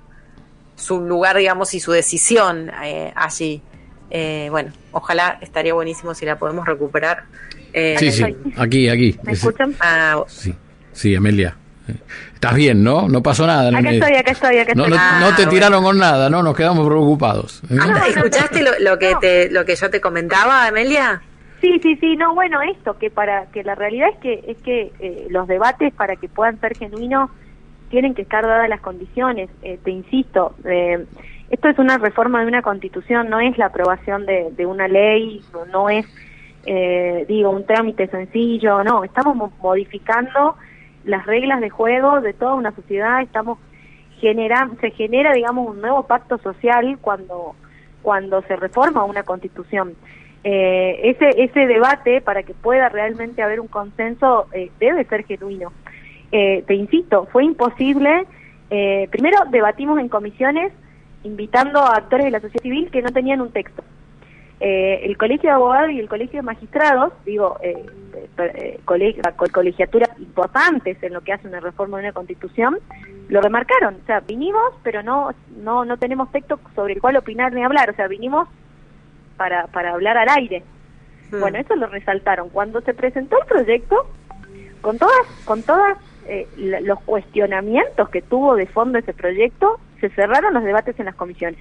su 0.75 1.01
lugar, 1.01 1.37
digamos, 1.37 1.75
y 1.75 1.81
su 1.81 1.93
decisión 1.93 2.71
eh, 2.83 3.13
allí. 3.15 3.63
Eh, 4.11 4.49
bueno, 4.51 4.73
ojalá 4.93 5.39
estaría 5.41 5.73
buenísimo 5.75 6.15
si 6.15 6.27
la 6.27 6.39
podemos 6.39 6.67
recuperar. 6.67 7.25
Eh, 7.73 7.97
sí, 7.99 8.11
sí, 8.11 8.25
aquí, 8.57 8.89
aquí. 8.89 9.17
¿Me 9.23 9.33
escuchan? 9.33 9.75
Ah, 9.81 10.23
sí, 10.27 10.55
sí, 10.93 11.15
Amelia. 11.15 11.57
Estás 12.35 12.55
bien, 12.55 12.83
¿no? 12.83 13.09
No 13.09 13.23
pasó 13.23 13.47
nada. 13.47 13.69
Acá 13.69 13.91
estoy, 13.91 14.15
acá 14.15 14.31
estoy, 14.31 14.59
acá 14.59 14.73
estoy. 14.73 14.91
No, 14.91 15.35
te 15.37 15.47
tiraron 15.47 15.83
con 15.83 15.99
nada, 15.99 16.31
¿no? 16.31 16.43
Nos 16.43 16.57
quedamos 16.57 16.87
preocupados. 16.87 17.63
¿eh? 17.71 17.77
Ah, 17.81 18.05
¿Escuchaste 18.09 18.65
lo, 18.81 18.99
que 18.99 19.15
te, 19.21 19.51
lo 19.51 19.65
que 19.65 19.77
yo 19.77 19.91
te 19.91 20.01
comentaba, 20.01 20.67
Amelia? 20.67 21.23
Sí, 21.61 21.79
sí, 21.83 21.97
sí, 21.97 22.17
no, 22.17 22.35
bueno, 22.35 22.63
esto, 22.63 22.97
que 22.99 23.11
para 23.11 23.47
que 23.47 23.63
la 23.63 23.75
realidad 23.75 24.09
es 24.15 24.19
que 24.19 24.45
es 24.49 24.57
que 24.59 24.93
eh, 24.99 25.27
los 25.29 25.47
debates 25.47 25.93
para 25.93 26.17
que 26.17 26.29
puedan 26.29 26.59
ser 26.59 26.75
genuinos 26.77 27.31
tienen 27.91 28.15
que 28.15 28.23
estar 28.23 28.47
dadas 28.47 28.69
las 28.69 28.81
condiciones. 28.81 29.51
Eh, 29.63 29.79
te 29.85 29.91
insisto, 29.91 30.55
esto 31.51 31.69
es 31.69 31.79
una 31.79 31.99
reforma 31.99 32.41
de 32.41 32.47
una 32.47 32.63
constitución, 32.63 33.29
no 33.29 33.41
es 33.41 33.59
la 33.59 33.67
aprobación 33.67 34.25
de, 34.25 34.51
de 34.53 34.67
una 34.67 34.89
ley, 34.89 35.43
no 35.73 35.91
es, 35.91 36.07
digo, 37.27 37.51
un 37.51 37.67
trámite 37.67 38.07
sencillo, 38.07 38.83
no, 38.85 39.05
estamos 39.05 39.51
modificando 39.61 40.57
las 41.05 41.27
reglas 41.27 41.61
de 41.61 41.71
juego 41.71 42.21
de 42.21 42.33
toda 42.33 42.55
una 42.55 42.73
sociedad, 42.73 43.21
estamos 43.23 43.59
generando, 44.21 44.77
se 44.81 44.91
genera, 44.91 45.33
digamos, 45.33 45.69
un 45.69 45.81
nuevo 45.81 46.07
pacto 46.07 46.39
social 46.39 46.99
cuando, 47.01 47.55
cuando 48.03 48.43
se 48.43 48.57
reforma 48.57 49.05
una 49.05 49.23
constitución. 49.23 49.95
Eh, 50.45 51.01
ese, 51.05 51.43
ese 51.43 51.67
debate, 51.67 52.21
para 52.21 52.43
que 52.43 52.55
pueda 52.55 52.89
realmente 52.89 53.43
haber 53.43 53.61
un 53.61 53.69
consenso, 53.69 54.47
eh, 54.53 54.71
debe 54.79 55.05
ser 55.05 55.25
genuino. 55.25 55.73
Eh, 56.33 56.63
te 56.67 56.75
insisto, 56.75 57.27
fue 57.33 57.45
imposible. 57.45 58.27
primero, 59.11 59.39
debatimos 59.51 59.99
en 59.99 60.09
comisiones 60.09 60.73
invitando 61.25 61.81
a 61.81 61.97
actores 61.97 62.25
de 62.25 62.31
la 62.31 62.41
sociedad 62.41 62.63
civil 62.63 62.91
que 62.91 63.03
no 63.03 63.11
tenían 63.11 63.41
un 63.41 63.51
texto. 63.51 63.83
Eh, 64.61 65.01
el 65.05 65.17
Colegio 65.17 65.49
de 65.49 65.55
Abogados 65.55 65.91
y 65.91 66.01
el 66.01 66.09
Colegio 66.09 66.39
de 66.39 66.43
Magistrados, 66.43 67.13
digo, 67.25 67.59
eh, 67.63 67.87
eh, 68.39 68.81
colegiaturas 68.85 70.11
importantes 70.19 71.03
en 71.03 71.15
lo 71.15 71.23
que 71.23 71.33
hace 71.33 71.49
una 71.49 71.61
reforma 71.61 71.97
de 71.97 72.05
una 72.05 72.13
constitución, 72.13 72.79
lo 73.29 73.41
remarcaron. 73.41 73.97
O 74.03 74.07
sea, 74.07 74.21
vinimos, 74.21 74.75
pero 74.83 75.03
no, 75.03 75.31
no, 75.63 75.85
no 75.85 75.97
tenemos 75.97 76.31
texto 76.31 76.61
sobre 76.75 76.95
el 76.95 77.01
cual 77.01 77.17
opinar 77.17 77.53
ni 77.53 77.63
hablar. 77.63 77.91
O 77.91 77.95
sea, 77.95 78.07
vinimos 78.09 78.49
para, 79.37 79.67
para 79.69 79.93
hablar 79.93 80.19
al 80.19 80.29
aire. 80.29 80.63
Hmm. 81.31 81.41
Bueno, 81.41 81.59
eso 81.59 81.75
lo 81.77 81.87
resaltaron. 81.87 82.51
Cuando 82.51 82.83
se 82.83 82.93
presentó 82.93 83.39
el 83.41 83.47
proyecto, 83.47 84.07
con 84.83 84.99
todas, 84.99 85.27
con 85.45 85.63
todas 85.63 85.97
eh, 86.27 86.47
los 86.57 87.01
cuestionamientos 87.01 88.09
que 88.11 88.23
tuvo 88.23 88.57
de 88.57 88.67
fondo 88.67 88.99
ese 88.99 89.15
proyecto, 89.15 89.81
se 90.01 90.09
cerraron 90.11 90.55
los 90.55 90.65
debates 90.65 90.99
en 90.99 91.07
las 91.07 91.15
comisiones 91.15 91.61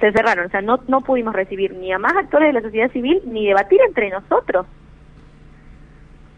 se 0.00 0.12
cerraron, 0.12 0.46
o 0.46 0.48
sea, 0.50 0.60
no, 0.60 0.80
no 0.88 1.00
pudimos 1.00 1.34
recibir 1.34 1.74
ni 1.74 1.92
a 1.92 1.98
más 1.98 2.14
actores 2.16 2.48
de 2.48 2.52
la 2.52 2.62
sociedad 2.62 2.90
civil 2.92 3.22
ni 3.26 3.46
debatir 3.46 3.80
entre 3.86 4.10
nosotros. 4.10 4.66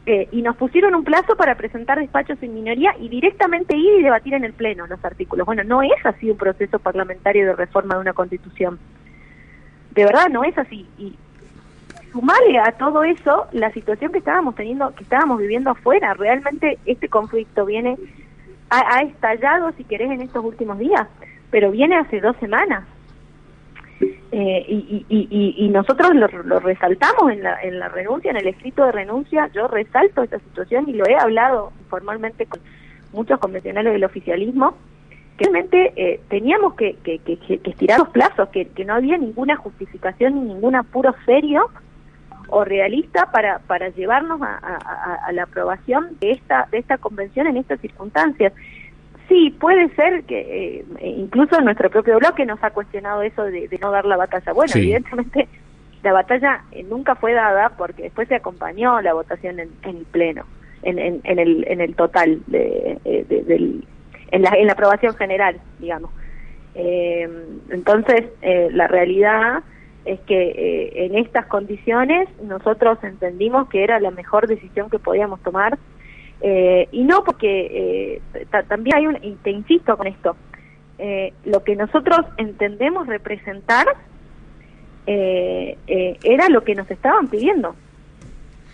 Eh, 0.07 0.27
y 0.33 0.41
nos 0.41 0.57
pusieron 0.57 0.95
un 0.95 1.05
plazo 1.05 1.37
para 1.37 1.55
presentar 1.57 1.99
despachos 1.99 2.43
en 2.43 2.55
minoría 2.55 2.95
y 2.99 3.11
directamente 3.11 3.77
ir 3.77 4.01
y 4.01 4.03
debatir 4.03 4.33
en 4.33 4.45
el 4.45 4.55
Pleno 4.55 4.87
los 4.87 5.05
artículos. 5.05 5.45
Bueno, 5.45 5.65
no 5.65 5.83
es 5.83 6.05
así 6.05 6.31
un 6.31 6.39
proceso 6.39 6.79
parlamentario 6.79 7.45
de 7.45 7.55
reforma 7.55 7.97
de 7.97 8.01
una 8.01 8.15
constitución. 8.15 8.79
De 9.91 10.05
verdad, 10.05 10.29
no 10.31 10.45
es 10.45 10.57
así. 10.57 10.89
Y 10.97 11.15
sumale 12.11 12.59
a 12.59 12.73
todo 12.73 13.05
eso 13.05 13.49
la 13.53 13.71
situación 13.73 14.11
que 14.11 14.19
estábamos 14.19 14.55
teniendo, 14.55 14.95
que 14.95 15.03
estábamos 15.03 15.41
viviendo 15.41 15.71
afuera. 15.71 16.15
Realmente 16.15 16.79
este 16.87 17.11
conflicto 17.11 17.67
viene, 17.67 17.99
ha, 18.71 19.03
estallado, 19.03 19.73
si 19.73 19.85
querés, 19.85 20.11
en 20.11 20.23
estos 20.23 20.45
últimos 20.45 20.79
días, 20.79 21.07
pero 21.51 21.71
viene 21.71 21.97
hace 21.97 22.21
dos 22.21 22.37
semanas. 22.37 22.85
Eh, 24.31 24.65
y, 24.69 25.07
y, 25.09 25.55
y, 25.57 25.69
nosotros 25.71 26.15
lo, 26.15 26.61
resaltamos 26.61 27.33
en 27.33 27.43
la, 27.43 27.61
en 27.63 27.79
la 27.79 27.89
renuncia, 27.89 28.31
en 28.31 28.37
el 28.37 28.47
escrito 28.47 28.85
de 28.85 28.93
renuncia, 28.93 29.51
yo 29.55 29.67
resalto 29.69 30.23
esta 30.23 30.39
situación 30.39 30.89
y 30.89 30.93
lo 30.93 31.07
he 31.09 31.17
hablado 31.17 31.73
formalmente 31.89 32.45
con, 32.45 32.61
muchos 33.13 33.39
convencionales 33.39 33.93
del 33.93 34.05
oficialismo, 34.05 34.75
que 35.37 35.45
realmente 35.45 35.93
eh, 35.97 36.21
teníamos 36.29 36.75
que, 36.75 36.97
que, 37.03 37.19
que, 37.19 37.61
estirar 37.65 37.99
los 38.01 38.09
plazos, 38.09 38.49
que, 38.49 38.69
no 38.85 38.95
había 38.95 39.17
ninguna 39.17 39.57
justificación 39.57 40.35
ni 40.35 40.55
ningún 40.55 40.75
apuro 40.75 41.15
serio 41.25 41.71
o 42.49 42.65
realista 42.65 43.31
para, 43.31 43.59
para 43.61 43.89
llevarnos 43.91 44.41
a, 44.43 45.31
la 45.33 45.43
aprobación 45.43 46.19
de 46.21 46.33
esta, 46.33 46.67
de 46.71 46.79
esta 46.79 46.99
convención 46.99 47.47
en 47.47 47.57
estas 47.57 47.81
circunstancias. 47.81 48.53
Sí, 49.29 49.55
puede 49.61 49.89
ser 49.95 50.25
que 50.25 50.81
eh, 50.81 50.85
incluso 51.01 51.61
nuestro 51.61 51.91
propio 51.91 52.19
bloque 52.19 52.47
nos 52.47 52.63
ha 52.65 52.71
cuestionado 52.71 53.23
eso 53.23 53.45
de, 53.45 53.69
no 53.81 53.91
dar 53.91 54.07
la 54.07 54.17
batalla. 54.17 54.53
Bueno, 54.53 54.73
evidentemente 54.75 55.49
la 56.03 56.13
batalla 56.13 56.63
eh, 56.73 56.83
nunca 56.83 57.15
fue 57.15 57.35
dada 57.35 57.71
porque 57.77 58.05
después 58.05 58.29
se 58.29 58.37
acompañó 58.37 59.01
la 59.03 59.13
votación 59.13 59.61
en, 59.61 59.71
el 59.83 60.07
pleno, 60.11 60.45
en, 60.83 60.99
en, 60.99 61.39
el, 61.39 61.67
en 61.69 61.81
el 61.81 61.95
total 61.95 62.41
de, 62.47 62.99
del 63.05 63.85
en 64.31 64.43
la, 64.43 64.51
en 64.51 64.67
la 64.67 64.73
aprobación 64.73 65.15
general, 65.17 65.61
digamos. 65.79 66.11
Eh, 66.75 67.29
entonces, 67.71 68.27
eh, 68.43 68.69
la 68.73 68.87
realidad 68.87 69.63
es 70.05 70.21
que 70.21 70.51
eh, 70.51 71.07
en 71.07 71.17
estas 71.17 71.47
condiciones 71.47 72.29
nosotros 72.43 72.99
entendimos 73.03 73.69
que 73.69 73.85
era 73.85 74.01
la 74.01 74.11
mejor 74.11 74.47
decisión 74.47 74.91
que 74.91 74.99
podíamos 74.99 75.43
tomar 75.43 75.79
y 76.41 77.03
no 77.03 77.25
porque 77.25 78.23
también 78.69 78.97
hay 78.97 79.07
un, 79.09 79.19
y 79.23 79.33
te 79.43 79.51
insisto 79.51 79.97
con 79.97 80.07
esto, 80.07 80.37
lo 81.45 81.65
que 81.65 81.75
nosotros 81.75 82.21
entendemos 82.37 83.09
representar 83.09 83.89
era 85.05 86.49
lo 86.49 86.63
que 86.63 86.77
nos 86.77 86.89
estaban 86.93 87.27
pidiendo. 87.27 87.75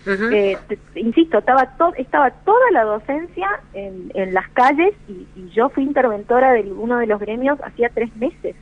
Eh, 0.07 0.57
insisto, 0.95 1.39
estaba, 1.39 1.67
estaba 1.97 2.29
toda 2.29 2.71
la 2.71 2.83
docencia 2.83 3.47
en, 3.73 4.11
en 4.13 4.33
las 4.33 4.47
calles 4.49 4.93
y, 5.07 5.25
yo 5.53 5.69
fui 5.69 5.83
interventora 5.83 6.51
de 6.51 6.71
uno 6.71 6.97
de 6.97 7.07
los 7.07 7.19
gremios 7.19 7.57
hacía 7.63 7.89
tres 7.89 8.13
meses. 8.17 8.55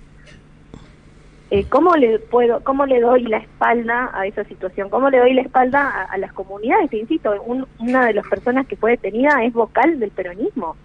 Eh, 1.53 1.67
¿Cómo 1.69 1.95
le 1.95 2.17
puedo, 2.17 2.63
cómo 2.63 2.87
le 2.87 2.99
doy 2.99 3.25
la 3.25 3.37
espalda 3.37 4.09
a 4.11 4.25
esa 4.25 4.43
situación? 4.45 4.89
¿Cómo 4.89 5.11
le 5.11 5.19
doy 5.19 5.35
la 5.35 5.43
espalda 5.43 6.07
a, 6.09 6.17
las 6.17 6.33
comunidades? 6.33 6.91
insisto, 6.91 7.31
una 7.77 8.07
de 8.07 8.13
las 8.15 8.27
personas 8.27 8.65
que 8.65 8.75
fue 8.75 8.89
detenida 8.89 9.43
es 9.43 9.53
vocal 9.53 9.99
del 9.99 10.09
peronismo. 10.09 10.75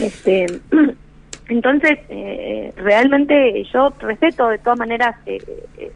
Este, 0.00 0.46
entonces, 1.48 1.98
eh, 2.08 2.72
realmente 2.76 3.64
yo 3.64 3.92
respeto 3.98 4.46
de 4.46 4.58
todas 4.58 4.78
maneras 4.78 5.16
eh, 5.26 5.42
eh 5.76 5.90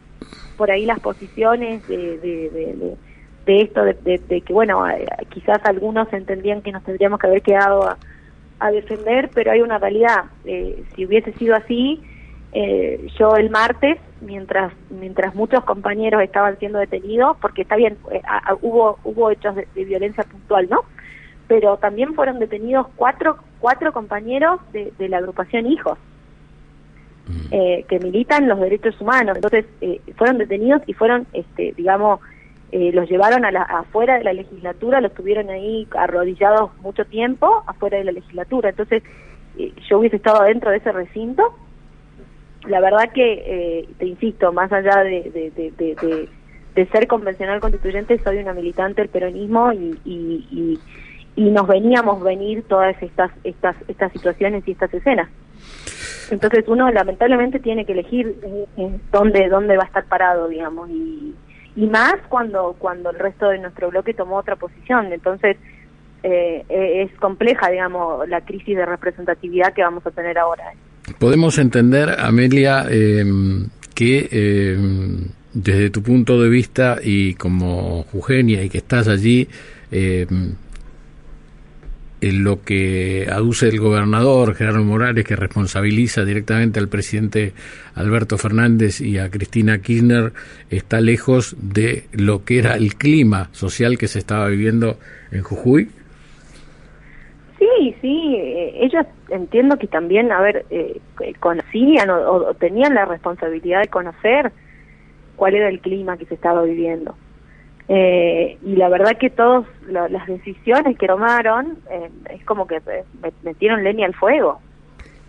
por 0.57 0.69
ahí 0.69 0.85
las 0.85 0.99
posiciones 0.99 1.87
de, 1.87 2.17
de, 2.17 2.97
de, 3.45 3.61
esto, 3.61 3.85
de, 3.85 4.41
que, 4.45 4.53
bueno, 4.53 4.85
quizás 5.29 5.59
algunos 5.63 6.11
entendían 6.11 6.61
que 6.61 6.73
nos 6.73 6.83
tendríamos 6.83 7.17
que 7.17 7.27
haber 7.27 7.41
quedado 7.41 7.95
a, 8.59 8.71
defender, 8.71 9.29
pero 9.33 9.51
hay 9.51 9.61
una 9.61 9.77
realidad. 9.77 10.25
Eh, 10.45 10.83
si 10.95 11.05
hubiese 11.05 11.33
sido 11.33 11.55
así, 11.55 12.01
eh, 12.53 13.07
yo 13.17 13.35
el 13.35 13.49
martes, 13.49 13.99
mientras 14.21 14.73
mientras 14.89 15.35
muchos 15.35 15.63
compañeros 15.63 16.21
estaban 16.21 16.57
siendo 16.59 16.79
detenidos, 16.79 17.37
porque 17.41 17.63
está 17.63 17.75
bien, 17.75 17.97
eh, 18.11 18.21
hubo 18.61 18.99
hubo 19.03 19.31
hechos 19.31 19.55
de, 19.55 19.85
violencia 19.85 20.23
puntual, 20.23 20.69
¿no? 20.69 20.81
Pero 21.47 21.77
también 21.77 22.13
fueron 22.13 22.39
detenidos 22.39 22.87
cuatro 22.95 23.37
cuatro 23.59 23.91
compañeros 23.91 24.59
de, 24.71 24.93
de 24.97 25.09
la 25.09 25.17
agrupación 25.17 25.65
Hijos. 25.65 25.97
Eh, 27.51 27.85
que 27.87 27.99
militan 27.99 28.49
los 28.49 28.59
derechos 28.59 28.99
humanos. 28.99 29.37
Entonces, 29.37 29.65
eh, 29.79 30.01
fueron 30.17 30.37
detenidos 30.37 30.81
y 30.87 30.93
fueron, 30.93 31.25
este, 31.31 31.73
digamos, 31.77 32.19
eh, 32.73 32.91
los 32.91 33.09
llevaron 33.09 33.45
a 33.45 33.51
la, 33.51 33.61
afuera 33.61 34.17
de 34.17 34.25
la 34.25 34.33
legislatura, 34.33 34.99
los 34.99 35.13
tuvieron 35.13 35.49
ahí 35.49 35.87
arrodillados 35.97 36.71
mucho 36.81 37.05
tiempo 37.05 37.63
afuera 37.65 37.97
de 37.97 38.03
la 38.03 38.11
legislatura. 38.11 38.69
Entonces, 38.69 39.03
yo 39.87 39.99
hubiese 39.99 40.17
estado 40.17 40.43
dentro 40.43 40.71
de 40.71 40.77
ese 40.77 40.91
recinto. 40.91 41.55
La 42.67 42.79
verdad 42.79 43.11
que, 43.13 43.87
te 43.97 44.05
insisto, 44.05 44.53
más 44.53 44.71
allá 44.71 45.03
de, 45.03 45.51
de, 46.75 46.85
ser 46.91 47.07
convencional 47.07 47.59
constituyente, 47.59 48.19
soy 48.23 48.37
una 48.37 48.53
militante 48.53 49.01
del 49.01 49.09
peronismo 49.09 49.73
y, 49.73 49.99
y, 50.05 50.79
y 51.35 51.49
nos 51.49 51.67
veníamos 51.67 52.21
venir 52.23 52.63
todas 52.63 52.95
estas, 53.01 53.31
estas, 53.43 53.75
estas 53.87 54.11
situaciones 54.11 54.67
y 54.67 54.71
estas 54.71 54.93
escenas. 54.93 55.29
Entonces 56.31 56.65
uno 56.67 56.89
lamentablemente 56.91 57.59
tiene 57.59 57.85
que 57.85 57.93
elegir 57.93 58.35
eh, 58.77 58.99
dónde, 59.11 59.49
dónde 59.49 59.77
va 59.77 59.83
a 59.83 59.87
estar 59.87 60.05
parado, 60.05 60.47
digamos, 60.47 60.89
y, 60.89 61.35
y 61.75 61.87
más 61.87 62.15
cuando, 62.29 62.75
cuando 62.77 63.09
el 63.09 63.19
resto 63.19 63.49
de 63.49 63.59
nuestro 63.59 63.89
bloque 63.89 64.13
tomó 64.13 64.37
otra 64.37 64.55
posición. 64.55 65.11
Entonces 65.11 65.57
eh, 66.23 66.65
eh, 66.69 67.03
es 67.03 67.19
compleja, 67.19 67.69
digamos, 67.69 68.27
la 68.29 68.41
crisis 68.41 68.77
de 68.77 68.85
representatividad 68.85 69.73
que 69.73 69.83
vamos 69.83 70.05
a 70.05 70.11
tener 70.11 70.37
ahora. 70.37 70.73
Podemos 71.19 71.57
entender, 71.57 72.19
Amelia, 72.19 72.85
que 73.93 74.77
desde 75.53 75.89
tu 75.89 76.01
punto 76.01 76.41
de 76.41 76.49
vista 76.49 76.99
y 77.03 77.33
como 77.35 78.05
Eugenia 78.13 78.63
y 78.63 78.69
que 78.69 78.77
estás 78.79 79.07
allí, 79.07 79.47
lo 82.21 82.63
que 82.63 83.27
aduce 83.29 83.67
el 83.67 83.79
gobernador 83.81 84.55
Gerardo 84.55 84.81
Morales, 84.83 85.25
que 85.25 85.35
responsabiliza 85.35 86.23
directamente 86.23 86.79
al 86.79 86.87
presidente 86.87 87.53
Alberto 87.95 88.37
Fernández 88.37 89.01
y 89.01 89.17
a 89.17 89.29
Cristina 89.29 89.79
Kirchner, 89.79 90.31
está 90.69 91.01
lejos 91.01 91.57
de 91.61 92.05
lo 92.13 92.45
que 92.45 92.59
era 92.59 92.77
el 92.77 92.95
clima 92.95 93.49
social 93.51 93.97
que 93.97 94.07
se 94.07 94.19
estaba 94.19 94.47
viviendo 94.47 94.97
en 95.31 95.41
Jujuy? 95.41 95.89
Sí, 97.63 97.95
sí, 98.01 98.35
eh, 98.35 98.73
ellos 98.81 99.05
entiendo 99.29 99.77
que 99.77 99.87
también, 99.87 100.31
a 100.33 100.41
ver, 100.41 100.65
eh, 100.69 100.99
conocían 101.39 102.09
o 102.09 102.53
tenían 102.55 102.93
la 102.93 103.05
responsabilidad 103.05 103.81
de 103.81 103.87
conocer 103.87 104.51
cuál 105.37 105.55
era 105.55 105.69
el 105.69 105.79
clima 105.79 106.17
que 106.17 106.25
se 106.25 106.35
estaba 106.35 106.63
viviendo. 106.63 107.15
Eh, 107.89 108.57
y 108.63 108.75
la 108.75 108.89
verdad 108.89 109.17
que 109.17 109.29
todas 109.29 109.65
las 109.87 110.25
decisiones 110.27 110.97
que 110.97 111.07
tomaron 111.07 111.77
eh, 111.89 112.09
es 112.31 112.43
como 112.45 112.65
que 112.65 112.81
metieron 113.43 113.83
leña 113.83 114.05
al 114.05 114.13
fuego, 114.13 114.59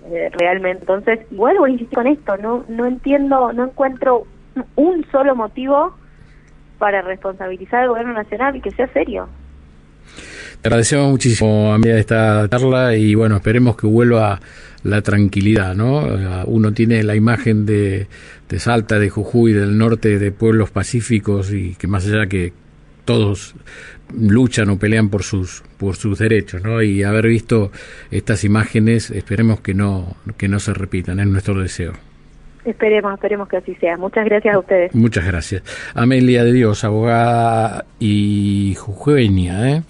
eh, 0.06 0.30
realmente. 0.32 0.80
Entonces, 0.80 1.20
vuelvo 1.30 1.64
a 1.64 1.70
insistir 1.70 1.94
con 1.96 2.06
esto, 2.06 2.36
no, 2.36 2.64
no 2.68 2.86
entiendo, 2.86 3.52
no 3.52 3.64
encuentro 3.64 4.24
un 4.76 5.04
solo 5.10 5.36
motivo 5.36 5.94
para 6.78 7.02
responsabilizar 7.02 7.82
al 7.82 7.88
gobierno 7.90 8.12
nacional 8.12 8.56
y 8.56 8.60
que 8.60 8.72
sea 8.72 8.86
serio. 8.88 9.28
Agradecemos 10.64 11.10
muchísimo, 11.10 11.76
de 11.78 12.00
esta 12.00 12.48
charla 12.48 12.96
y 12.96 13.14
bueno, 13.14 13.36
esperemos 13.36 13.76
que 13.76 13.86
vuelva 13.86 14.40
la 14.82 15.02
tranquilidad, 15.02 15.74
¿no? 15.74 16.06
Uno 16.46 16.72
tiene 16.72 17.02
la 17.02 17.14
imagen 17.14 17.66
de, 17.66 18.06
de 18.48 18.58
Salta, 18.58 18.98
de 18.98 19.10
Jujuy, 19.10 19.52
del 19.52 19.76
norte, 19.76 20.18
de 20.18 20.32
pueblos 20.32 20.70
pacíficos 20.70 21.52
y 21.52 21.74
que 21.74 21.86
más 21.86 22.06
allá 22.06 22.26
que 22.28 22.54
todos 23.04 23.54
luchan 24.18 24.70
o 24.70 24.78
pelean 24.78 25.10
por 25.10 25.22
sus 25.22 25.62
por 25.76 25.96
sus 25.96 26.18
derechos, 26.18 26.62
¿no? 26.62 26.80
Y 26.80 27.02
haber 27.02 27.26
visto 27.26 27.70
estas 28.10 28.42
imágenes, 28.44 29.10
esperemos 29.10 29.60
que 29.60 29.74
no 29.74 30.16
que 30.38 30.48
no 30.48 30.60
se 30.60 30.72
repitan, 30.72 31.20
es 31.20 31.26
nuestro 31.26 31.60
deseo. 31.60 31.92
Esperemos, 32.64 33.12
esperemos 33.12 33.48
que 33.48 33.58
así 33.58 33.74
sea. 33.74 33.98
Muchas 33.98 34.24
gracias 34.24 34.54
a 34.54 34.58
ustedes. 34.58 34.94
Muchas 34.94 35.26
gracias. 35.26 35.62
Amelia 35.94 36.42
de 36.42 36.52
Dios, 36.54 36.84
abogada 36.84 37.84
y 38.00 38.74
jujeña, 38.78 39.70
¿eh? 39.70 39.82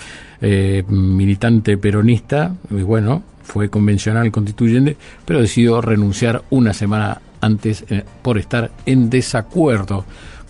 Eh, 0.46 0.84
militante 0.88 1.78
peronista, 1.78 2.54
y 2.70 2.82
bueno, 2.82 3.22
fue 3.42 3.70
convencional 3.70 4.30
constituyente, 4.30 4.94
pero 5.24 5.40
decidió 5.40 5.80
renunciar 5.80 6.42
una 6.50 6.74
semana 6.74 7.22
antes 7.40 7.86
eh, 7.88 8.04
por 8.20 8.36
estar 8.36 8.70
en 8.84 9.08
desacuerdo 9.08 10.04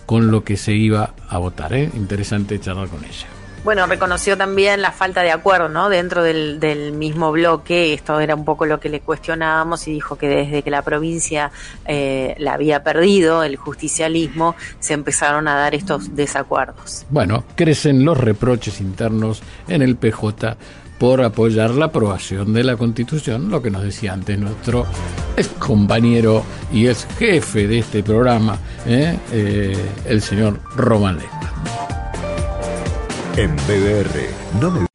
con 0.05 0.31
lo 0.31 0.43
que 0.43 0.57
se 0.57 0.73
iba 0.73 1.13
a 1.29 1.37
votar. 1.37 1.71
¿eh? 1.73 1.89
Interesante 1.95 2.59
charlar 2.59 2.89
con 2.89 3.05
ella. 3.05 3.34
Bueno, 3.65 3.87
reconoció 3.87 4.37
también 4.37 4.83
la 4.83 4.91
falta 4.91 5.23
de 5.23 5.31
acuerdo 5.31 5.69
¿no? 5.69 5.89
dentro 5.89 6.21
del, 6.21 6.91
mismo 6.93 7.31
bloque, 7.31 7.95
esto 7.95 8.19
era 8.19 8.35
un 8.35 8.45
poco 8.45 8.67
lo 8.67 8.79
que 8.79 8.89
le 8.89 8.99
cuestionábamos 8.99 9.87
y 9.87 9.91
dijo 9.91 10.19
que 10.19 10.27
desde 10.27 10.61
que 10.61 10.69
la 10.69 10.83
provincia 10.83 11.51
eh, 11.87 12.35
la 12.37 12.53
había 12.53 12.83
perdido, 12.83 13.41
el 13.41 13.55
justicialismo, 13.55 14.55
se 14.79 14.93
empezaron 14.93 15.47
a 15.47 15.55
dar 15.55 15.73
estos 15.73 16.15
desacuerdos. 16.15 17.07
Bueno, 17.09 17.43
crecen 17.55 18.05
los 18.05 18.19
reproches 18.19 18.79
internos 18.79 19.41
en 19.67 19.81
el 19.81 19.95
PJ 19.95 20.57
por 20.99 21.23
apoyar 21.23 21.71
la 21.71 21.85
aprobación 21.85 22.53
de 22.53 22.63
la 22.63 22.77
Constitución, 22.77 23.49
lo 23.49 23.63
que 23.63 23.71
nos 23.71 23.81
decía 23.81 24.13
antes 24.13 24.37
nuestro 24.37 24.85
ex 25.35 25.47
compañero 25.57 26.43
y 26.71 26.85
ex 26.85 27.07
jefe 27.17 27.65
de 27.65 27.79
este 27.79 28.03
programa, 28.03 28.59
¿eh? 28.85 29.17
Eh, 29.31 29.75
el 30.05 30.21
señor 30.21 30.59
Román 30.75 31.17
En 33.37 33.53
BDR, 33.67 34.29
no 34.61 34.71
me 34.71 34.94